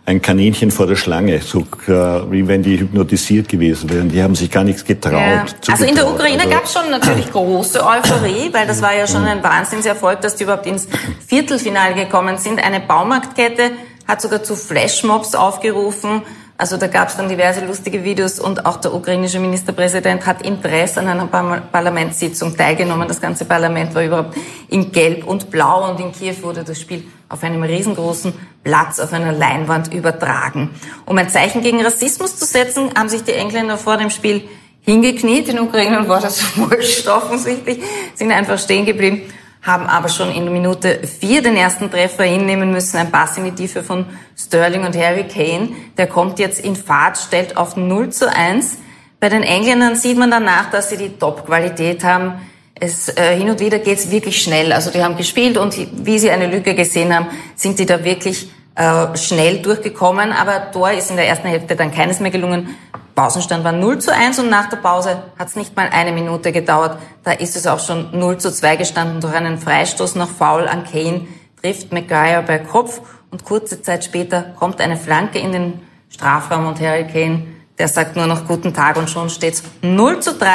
[0.07, 1.93] ein Kaninchen vor der Schlange, so äh,
[2.31, 4.09] wie wenn die hypnotisiert gewesen wären.
[4.09, 5.13] Die haben sich gar nichts getraut.
[5.13, 5.45] Ja.
[5.71, 9.07] Also in der Ukraine also, gab es schon natürlich große Euphorie, weil das war ja
[9.07, 10.89] schon ein Wahnsinnserfolg, dass die überhaupt ins
[11.27, 12.65] Viertelfinale gekommen sind.
[12.65, 13.71] Eine Baumarktkette
[14.09, 16.23] hat sogar zu Flashmobs aufgerufen.
[16.61, 20.61] Also da gab es dann diverse lustige Videos und auch der ukrainische Ministerpräsident hat in
[20.61, 23.09] Brest an einer Parlamentssitzung teilgenommen.
[23.09, 24.37] Das ganze Parlament war überhaupt
[24.69, 29.15] in Gelb und Blau und in Kiew wurde das Spiel auf einem riesengroßen Platz auf
[29.15, 30.69] einer Leinwand übertragen.
[31.07, 34.43] Um ein Zeichen gegen Rassismus zu setzen, haben sich die Engländer vor dem Spiel
[34.83, 35.49] hingekniet.
[35.49, 37.79] In Ukraine war das wurscht offensichtlich,
[38.15, 39.23] sind einfach stehen geblieben
[39.63, 42.97] haben aber schon in Minute vier den ersten Treffer hinnehmen müssen.
[42.97, 44.07] Ein Pass in die Tiefe von
[44.37, 45.71] Sterling und Harry Kane.
[45.99, 48.79] Der kommt jetzt in Fahrt, stellt auf 0 zu 1.
[49.21, 52.41] Bei den Engländern sieht man danach, dass sie die Top-Qualität haben.
[52.75, 54.73] Es, äh, hin und wieder geht's wirklich schnell.
[54.73, 58.51] Also die haben gespielt und wie sie eine Lücke gesehen haben, sind die da wirklich
[58.77, 60.33] äh, schnell durchgekommen.
[60.33, 62.75] Aber Tor ist in der ersten Hälfte dann keines mehr gelungen.
[63.21, 66.53] Pausenstand war 0 zu 1 und nach der Pause hat es nicht mal eine Minute
[66.53, 66.97] gedauert.
[67.23, 70.85] Da ist es auch schon 0 zu 2 gestanden durch einen Freistoß nach Foul an
[70.91, 71.27] Kane,
[71.61, 76.81] trifft Maguire bei Kopf und kurze Zeit später kommt eine Flanke in den Strafraum und
[76.81, 77.43] Harry Kane,
[77.79, 80.47] der sagt nur noch guten Tag und schon steht's 0 zu 3.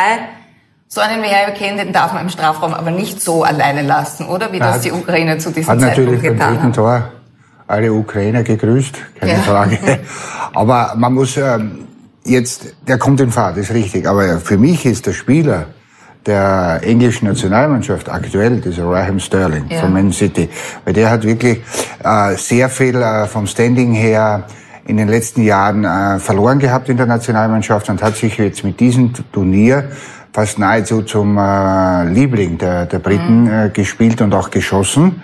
[0.88, 4.26] So einen wie Harry Kane, den darf man im Strafraum aber nicht so alleine lassen,
[4.26, 4.52] oder?
[4.52, 6.76] Wie das die Ukraine zu diesem hat Zeitpunkt natürlich getan hat.
[6.76, 7.12] Tor
[7.68, 9.40] alle Ukrainer gegrüßt, keine ja.
[9.40, 9.80] Frage.
[10.54, 11.88] Aber man muss ähm,
[12.26, 14.08] jetzt, der kommt in Fahrt, ist richtig.
[14.08, 15.68] Aber für mich ist der Spieler
[16.26, 19.80] der englischen Nationalmannschaft aktuell, dieser Raheem Sterling ja.
[19.80, 20.50] von Man City.
[20.84, 21.62] Weil der hat wirklich
[22.04, 24.46] äh, sehr viel äh, vom Standing her
[24.88, 28.80] in den letzten Jahren äh, verloren gehabt in der Nationalmannschaft und hat sich jetzt mit
[28.80, 29.90] diesem Turnier
[30.34, 33.50] fast nahezu zum äh, Liebling der, der Briten mhm.
[33.50, 35.22] äh, gespielt und auch geschossen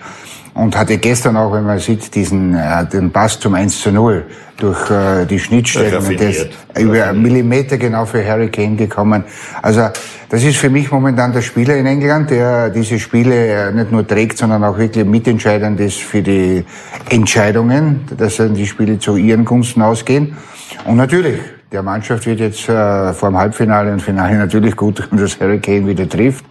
[0.53, 4.25] und hatte gestern auch, wenn man sieht, diesen äh, den Pass zum 1 zu 0
[4.57, 6.47] durch äh, die Schnittstellen und das
[6.77, 9.23] über Millimeter genau für Harry Kane gekommen.
[9.61, 9.89] Also
[10.29, 14.05] das ist für mich momentan der Spieler in England, der diese Spiele äh, nicht nur
[14.05, 16.63] trägt, sondern auch wirklich mitentscheidend ist für die
[17.09, 20.37] Entscheidungen, dass dann die Spiele zu ihren Gunsten ausgehen.
[20.85, 21.39] Und natürlich,
[21.71, 25.87] der Mannschaft wird jetzt äh, vor dem Halbfinale und Finale natürlich gut, dass Harry Kane
[25.87, 26.45] wieder trifft.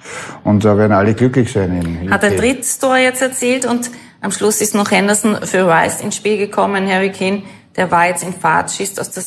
[0.45, 2.09] Und da werden alle glücklich sein.
[2.11, 3.91] Hat ein Dritttor jetzt erzielt und
[4.23, 6.89] am Schluss ist noch Henderson für Rice ins Spiel gekommen.
[6.91, 7.43] Harry Kane,
[7.77, 9.25] der war jetzt in Fahrt, schießt aus der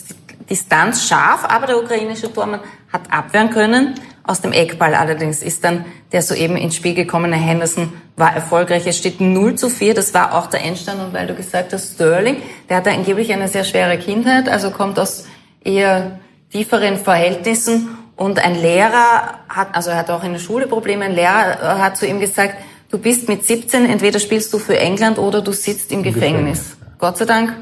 [0.49, 2.59] Distanz scharf, aber der ukrainische Tormann
[2.91, 3.95] hat abwehren können.
[4.25, 8.85] aus dem Eckball allerdings ist dann der soeben ins Spiel gekommene Henderson war erfolgreich.
[8.85, 11.01] Es steht 0 zu 4, das war auch der Endstand.
[11.01, 12.37] Und weil du gesagt hast, Sterling,
[12.69, 15.25] der hatte angeblich eine sehr schwere Kindheit, also kommt aus
[15.63, 16.19] eher
[16.51, 17.97] tieferen Verhältnissen.
[18.15, 21.97] Und ein Lehrer hat, also er hat auch in der Schule Probleme, ein Lehrer hat
[21.97, 22.55] zu ihm gesagt,
[22.89, 26.77] du bist mit 17, entweder spielst du für England oder du sitzt im Gefängnis.
[26.99, 27.53] Gott sei Dank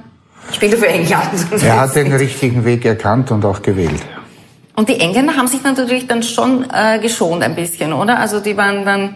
[0.52, 1.30] spielt er für England.
[1.64, 4.02] Er hat den richtigen Weg erkannt und auch gewählt.
[4.76, 8.20] Und die Engländer haben sich natürlich dann schon äh, geschont ein bisschen, oder?
[8.20, 9.16] Also die waren dann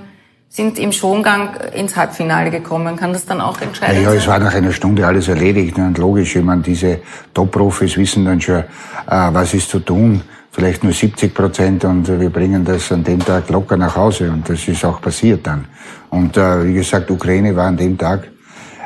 [0.56, 2.96] sind im Schongang ins Halbfinale gekommen.
[2.96, 4.04] Kann das dann auch entscheiden?
[4.04, 6.38] Ja, es war nach einer Stunde alles erledigt und logisch.
[6.38, 7.00] Ich meine, diese
[7.34, 8.64] Top-Profis wissen dann schon, äh,
[9.08, 10.22] was ist zu tun.
[10.52, 14.48] Vielleicht nur 70 Prozent und wir bringen das an dem Tag locker nach Hause und
[14.48, 15.66] das ist auch passiert dann.
[16.10, 18.24] Und äh, wie gesagt, Ukraine war an dem Tag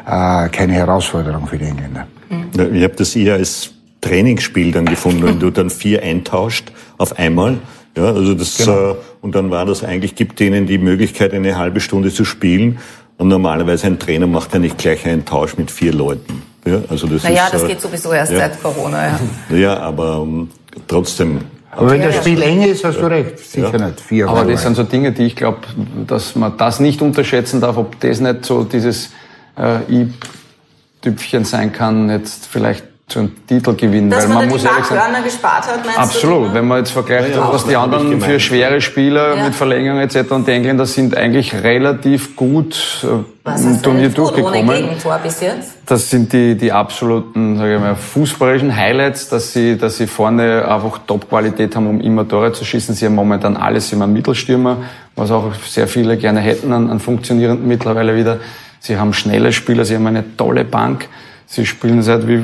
[0.08, 2.08] äh, keine Herausforderung für die Engländer.
[2.30, 2.74] Mhm.
[2.74, 3.70] Ich habe das eher als
[4.02, 7.60] Trainingsspiel dann gefunden, wenn du dann vier eintauscht auf einmal.
[8.00, 8.92] Ja, also das, genau.
[8.92, 12.80] äh, und dann war das eigentlich, gibt denen die Möglichkeit, eine halbe Stunde zu spielen.
[13.18, 16.42] Und normalerweise ein Trainer macht ja nicht gleich einen Tausch mit vier Leuten.
[16.66, 18.40] Ja, also das naja, ist, das äh, geht sowieso erst ja.
[18.40, 19.20] seit Corona, ja.
[19.58, 20.50] Ja, aber um, ähm,
[20.88, 21.40] trotzdem.
[21.72, 23.38] Aber wenn das Spiel eng ist, hast du recht.
[23.40, 23.88] Sicher ja.
[23.88, 24.00] nicht.
[24.00, 25.60] Vier aber das sind so Dinge, die ich glaube,
[26.08, 29.12] dass man das nicht unterschätzen darf, ob das nicht so dieses
[29.58, 34.10] äh, i-Tüpfchen sein kann, jetzt vielleicht zum Titel gewinnen.
[34.10, 36.50] Dass weil man, man muss ehrlich sagen, gespart hat, meinst Absolut.
[36.50, 36.54] Du?
[36.54, 39.44] Wenn man jetzt vergleicht, ja, was die anderen für schwere Spieler ja.
[39.46, 40.32] mit Verlängerung etc.
[40.32, 44.90] und die Engländer sind eigentlich relativ gut äh, im Turnier durchgekommen.
[45.06, 45.74] Ohne bis jetzt?
[45.86, 50.68] Das sind die, die absoluten, sage ich mal, fußballerischen Highlights, dass sie, dass sie vorne
[50.68, 52.94] einfach Top-Qualität haben, um immer Tore zu schießen.
[52.94, 54.78] Sie haben momentan alles immer Mittelstürmer,
[55.16, 58.38] was auch sehr viele gerne hätten an, an funktionierenden mittlerweile wieder.
[58.80, 61.08] Sie haben schnelle Spieler, sie haben eine tolle Bank.
[61.46, 62.44] Sie spielen seit wie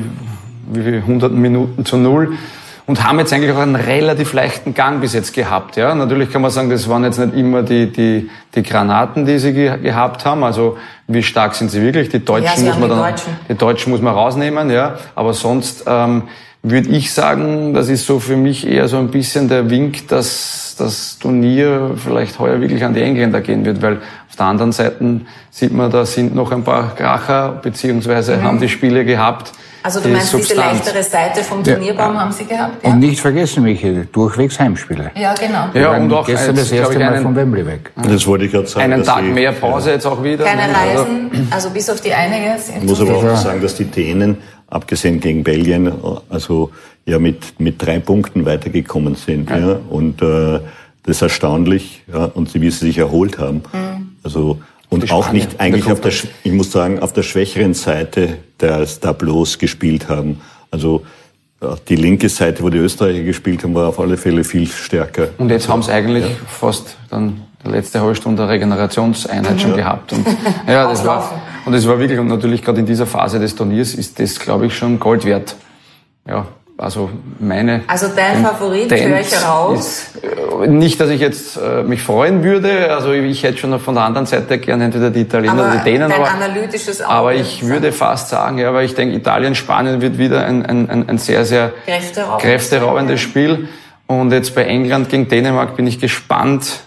[0.72, 2.36] wie viel, hunderten Minuten zu null
[2.86, 5.76] und haben jetzt eigentlich auch einen relativ leichten Gang bis jetzt gehabt.
[5.76, 9.38] Ja, natürlich kann man sagen, das waren jetzt nicht immer die die die Granaten, die
[9.38, 10.44] sie ge gehabt haben.
[10.44, 12.08] Also wie stark sind sie wirklich?
[12.08, 13.36] Die Deutschen ja, muss man dann, Deutschen.
[13.48, 14.96] die Deutschen muss man rausnehmen, ja.
[15.14, 16.24] Aber sonst ähm,
[16.62, 20.76] würde ich sagen, das ist so für mich eher so ein bisschen der Wink, dass
[20.78, 23.96] das Turnier vielleicht heuer wirklich an die Engländer gehen wird, weil
[24.28, 28.42] auf der anderen Seite sieht man, da sind noch ein paar Kracher beziehungsweise mhm.
[28.42, 29.52] haben die Spiele gehabt
[29.82, 30.48] also du meinst Substanz.
[30.48, 32.20] diese leichtere Seite vom Turnierbaum ja.
[32.20, 32.84] haben Sie gehabt?
[32.84, 32.90] Ja?
[32.90, 35.10] Und nicht vergessen, Michael, durchwegs Heimspiele.
[35.14, 35.68] Ja, genau.
[35.74, 37.92] Ja, und auch gestern das erste Mal von Wembley weg.
[37.96, 38.92] Das wollte ich gerade sagen.
[38.92, 39.94] Einen Tag mehr Pause ja.
[39.94, 40.44] jetzt auch wieder.
[40.44, 42.56] Keine Reisen, also bis auf die einige.
[42.76, 45.92] Ich muss aber auch sagen, dass die Dänen, abgesehen gegen Belgien,
[46.28, 46.70] also
[47.04, 49.48] ja mit, mit drei Punkten weitergekommen sind.
[49.50, 49.58] Ja.
[49.58, 49.80] ja.
[49.88, 50.60] Und äh,
[51.04, 52.02] das ist erstaunlich.
[52.12, 53.62] Ja, und sie, wie sie sich erholt haben.
[53.72, 54.16] Mhm.
[54.22, 54.58] Also
[54.88, 56.12] und auch nicht eigentlich auf der,
[56.44, 60.40] ich muss sagen, auf der schwächeren Seite der Tableaus gespielt haben.
[60.70, 61.02] Also
[61.88, 65.28] die linke Seite, wo die Österreicher gespielt haben, war auf alle Fälle viel stärker.
[65.38, 66.30] Und jetzt haben sie eigentlich ja.
[66.46, 70.12] fast dann die letzte halbe Stunde Regenerationseinheit schon gehabt.
[70.12, 70.26] Und,
[70.68, 73.94] ja, das war, und es war wirklich, und natürlich gerade in dieser Phase des Turniers
[73.94, 75.56] ist das, glaube ich, schon Gold wert.
[76.28, 76.46] Ja,
[76.78, 77.82] also meine.
[77.86, 80.10] Also dein Favorit höre ich heraus.
[80.62, 82.92] Äh, nicht, dass ich jetzt äh, mich freuen würde.
[82.94, 85.90] Also ich hätte schon von der anderen Seite gern entweder die Italiener aber oder die
[85.90, 86.12] Dänen.
[86.12, 90.18] Aber, analytisches Auge aber ich würde fast sagen, ja, weil ich denke, Italien, Spanien wird
[90.18, 91.72] wieder ein, ein, ein sehr, sehr
[92.38, 93.68] kräfteraubendes Spiel.
[94.06, 96.80] Und jetzt bei England gegen Dänemark bin ich gespannt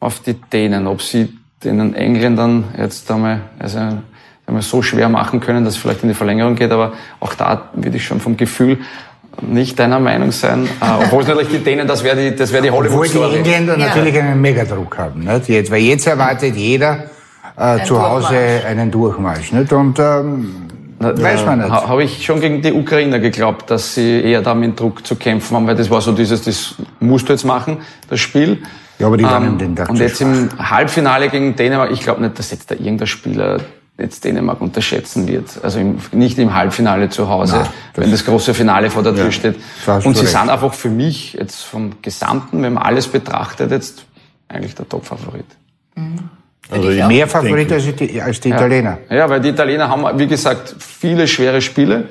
[0.00, 3.78] auf die Dänen, ob sie den Engländern jetzt einmal, also
[4.46, 6.70] einmal so schwer machen können, dass es vielleicht in die Verlängerung geht.
[6.72, 8.78] Aber auch da würde ich schon vom Gefühl
[9.40, 12.62] nicht deiner Meinung sein, äh, obwohl es natürlich die Dänen, das wäre die, das wäre
[12.62, 13.24] die Hollywood-Story.
[13.24, 13.86] Obwohl die Engländer ja.
[13.86, 15.48] natürlich einen Megadruck haben, nicht?
[15.48, 17.04] Jetzt, weil jetzt erwartet jeder
[17.56, 19.72] äh, zu Hause einen Durchmarsch, nicht?
[19.72, 20.54] Und ähm,
[20.98, 21.70] Na, weiß man nicht.
[21.70, 25.56] Habe ich schon gegen die Ukrainer geglaubt, dass sie eher da mit Druck zu kämpfen
[25.56, 27.78] haben, weil das war so dieses, das musst du jetzt machen,
[28.08, 28.58] das Spiel.
[28.98, 32.20] Ja, aber die waren ähm, den Tag Und jetzt im Halbfinale gegen Dänemark, ich glaube
[32.20, 33.58] nicht, dass jetzt da irgendein Spieler
[33.98, 35.58] jetzt Dänemark unterschätzen wird.
[35.62, 39.14] Also im, nicht im Halbfinale zu Hause, Nein, das wenn das große Finale vor der
[39.14, 39.56] Tür ja, steht.
[39.86, 40.28] Und sie recht.
[40.28, 44.04] sind einfach für mich jetzt vom Gesamten, wenn man alles betrachtet, jetzt
[44.46, 45.46] eigentlich der Top-Favorit.
[45.96, 46.30] Mhm.
[46.70, 48.98] Also mehr Favorit als die, als die Italiener.
[49.08, 49.16] Ja.
[49.16, 52.08] ja, weil die Italiener haben, wie gesagt, viele schwere Spiele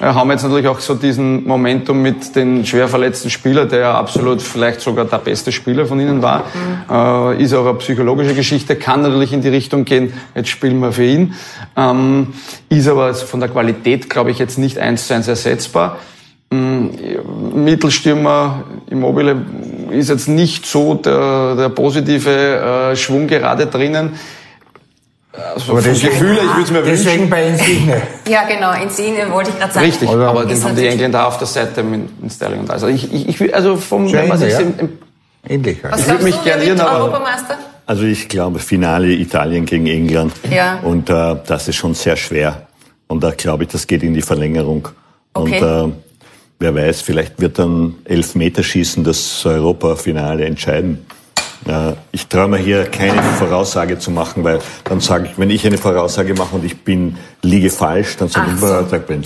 [0.00, 4.42] haben jetzt natürlich auch so diesen Momentum mit den schwer verletzten Spieler, der ja absolut
[4.42, 6.44] vielleicht sogar der beste Spieler von ihnen war.
[6.88, 7.38] Mhm.
[7.38, 10.92] Äh, ist auch eine psychologische Geschichte, kann natürlich in die Richtung gehen, jetzt spielen wir
[10.92, 11.34] für ihn.
[11.76, 12.34] Ähm,
[12.68, 15.98] ist aber von der Qualität, glaube ich, jetzt nicht eins zu eins ersetzbar.
[16.50, 16.90] Ähm,
[17.54, 19.36] Mittelstürmer Immobile
[19.90, 22.30] ist jetzt nicht so der, der positive
[22.92, 24.12] äh, Schwung gerade drinnen.
[25.54, 27.30] Also aber deswegen, Gefühle, ich würde es mir deswegen wünschen.
[27.30, 28.02] bei Insigne.
[28.28, 29.86] Ja, genau, Insigne wollte ich gerade sagen.
[29.86, 33.12] Richtig, aber den haben die Engländer auf der Seite mit, mit Sterling und also ich,
[33.12, 34.88] ich, ich also vom, wenn man sich im, im
[35.48, 35.78] ähnlich.
[35.82, 37.58] Was Ich würd glaubst mich gerne aber- Europameister?
[37.88, 40.32] Also ich glaube, Finale Italien gegen England.
[40.50, 40.80] Ja.
[40.82, 42.66] Und äh, das ist schon sehr schwer.
[43.06, 44.88] Und da glaube ich, das geht in die Verlängerung.
[45.34, 45.62] Okay.
[45.62, 45.94] Und äh,
[46.58, 51.06] wer weiß, vielleicht wird dann Elfmeterschießen das Europafinale entscheiden.
[51.66, 55.66] Äh, ich traue mir hier keine Voraussage zu machen, weil dann sage ich, wenn ich
[55.66, 58.66] eine Voraussage mache und ich bin liege falsch, dann sage ich so.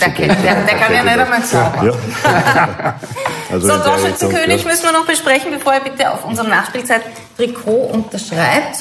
[0.01, 1.85] Der, kennt- der, der kann ja nicht einmal zaubern.
[1.85, 2.95] Ja.
[3.51, 8.77] Also So, der Torschützenkönig müssen wir noch besprechen, bevor ihr bitte auf unserem Nachspielzeit-Trikot unterschreibt.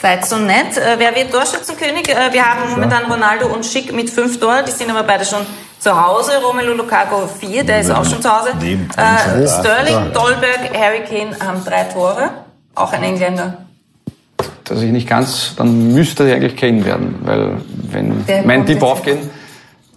[0.00, 0.76] Seid so nett.
[0.76, 2.08] Äh, wer wird Torschützenkönig?
[2.08, 4.64] Äh, wir haben momentan Ronaldo und Schick mit fünf Toren.
[4.66, 5.44] Die sind aber beide schon
[5.78, 6.32] zu Hause.
[6.42, 8.50] Romelu Lukaku vier, der ist auch schon zu Hause.
[8.96, 9.48] Äh.
[9.48, 12.30] Sterling, Dolberg, Harry Kane haben drei Tore.
[12.74, 13.58] Auch ein Engländer.
[14.64, 17.56] dass ich nicht ganz, dann müsste er eigentlich Kane werden, weil
[17.90, 19.18] wenn Der mein Tipp aufgehen,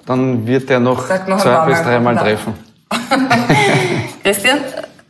[0.05, 1.83] dann wird er noch noch zwei bis Mal.
[1.83, 2.21] dreimal Ja.
[2.23, 2.53] treffen.
[4.23, 4.59] Christian,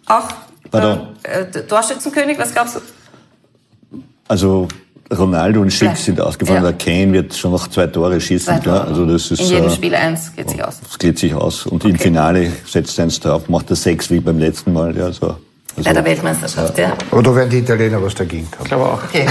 [0.05, 0.28] auch
[0.70, 1.07] Pardon.
[1.24, 2.80] äh, Torschützenkönig, was glaubst du?
[4.28, 4.68] Also
[5.16, 5.95] Ronaldo und Schick Ja.
[5.95, 6.64] sind ausgefallen.
[6.64, 6.72] Ja.
[6.72, 8.55] Der Kane wird schon noch zwei Tore schießen.
[8.55, 8.80] Zwei Klar.
[8.86, 8.88] Tore.
[8.89, 10.80] Also das ist In jedem äh, Spiel eins geht sich aus.
[10.82, 11.66] Das geht sich aus.
[11.68, 14.95] Und im Finale setzt er eins drauf, macht er sechs wie beim letzten Mal.
[14.97, 15.36] Ja, so.
[15.76, 16.93] Also, Bei der Weltmeisterschaft, ja.
[17.11, 18.61] Oder werden die Italiener was dagegen haben?
[18.63, 19.03] Ich glaube auch.
[19.05, 19.26] Okay.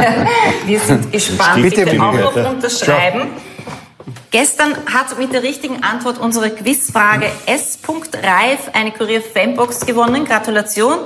[0.66, 1.62] Wir sind gespannt.
[1.62, 3.30] Bitte, Bitte auch noch unterschreiben.
[4.30, 7.78] Gestern hat mit der richtigen Antwort unsere Quizfrage S.
[8.14, 10.24] Reif eine Kurier-Fanbox gewonnen.
[10.24, 11.00] Gratulation.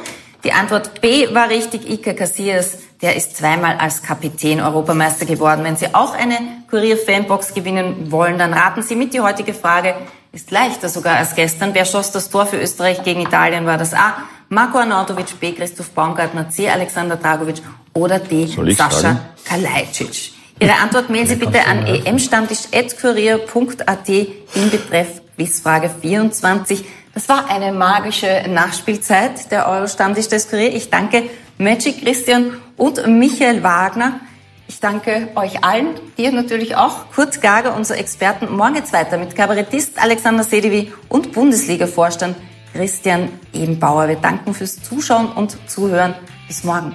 [0.44, 1.90] Die Antwort B war richtig.
[1.90, 5.64] Ike Casillas, der ist zweimal als Kapitän Europameister geworden.
[5.64, 6.38] Wenn Sie auch eine
[6.70, 9.12] Kurier-Fanbox gewinnen wollen, dann raten Sie mit.
[9.12, 9.94] Die heutige Frage
[10.32, 11.74] ist leichter sogar als gestern.
[11.74, 13.66] Wer schoss das Tor für Österreich gegen Italien?
[13.66, 14.18] War das A.
[14.49, 15.53] Marco Arnautovic, B.
[15.53, 16.68] Christoph Baumgartner, C.
[16.68, 17.57] Alexander Dragovic
[17.94, 18.47] oder D.
[18.47, 19.18] Sascha?
[19.44, 20.36] Kalajdzic.
[20.59, 26.82] Ihre Antwort mailen Sie bitte an emstammtisch.kurier.at im Betreff Quizfrage 24.
[27.12, 30.74] Das war eine magische Nachspielzeit der Euro-Stammtisch des Kurier.
[30.74, 31.24] Ich danke
[31.59, 34.20] Magic Christian und Michael Wagner.
[34.68, 37.11] Ich danke euch allen, dir natürlich auch.
[37.14, 38.55] Kurt Gager, unser Experten.
[38.55, 42.36] Morgen geht's weiter mit Kabarettist Alexander Sedewi und Bundesliga-Vorstand
[42.76, 44.08] Christian Ebenbauer.
[44.08, 46.14] Wir danken fürs Zuschauen und Zuhören.
[46.46, 46.94] Bis morgen.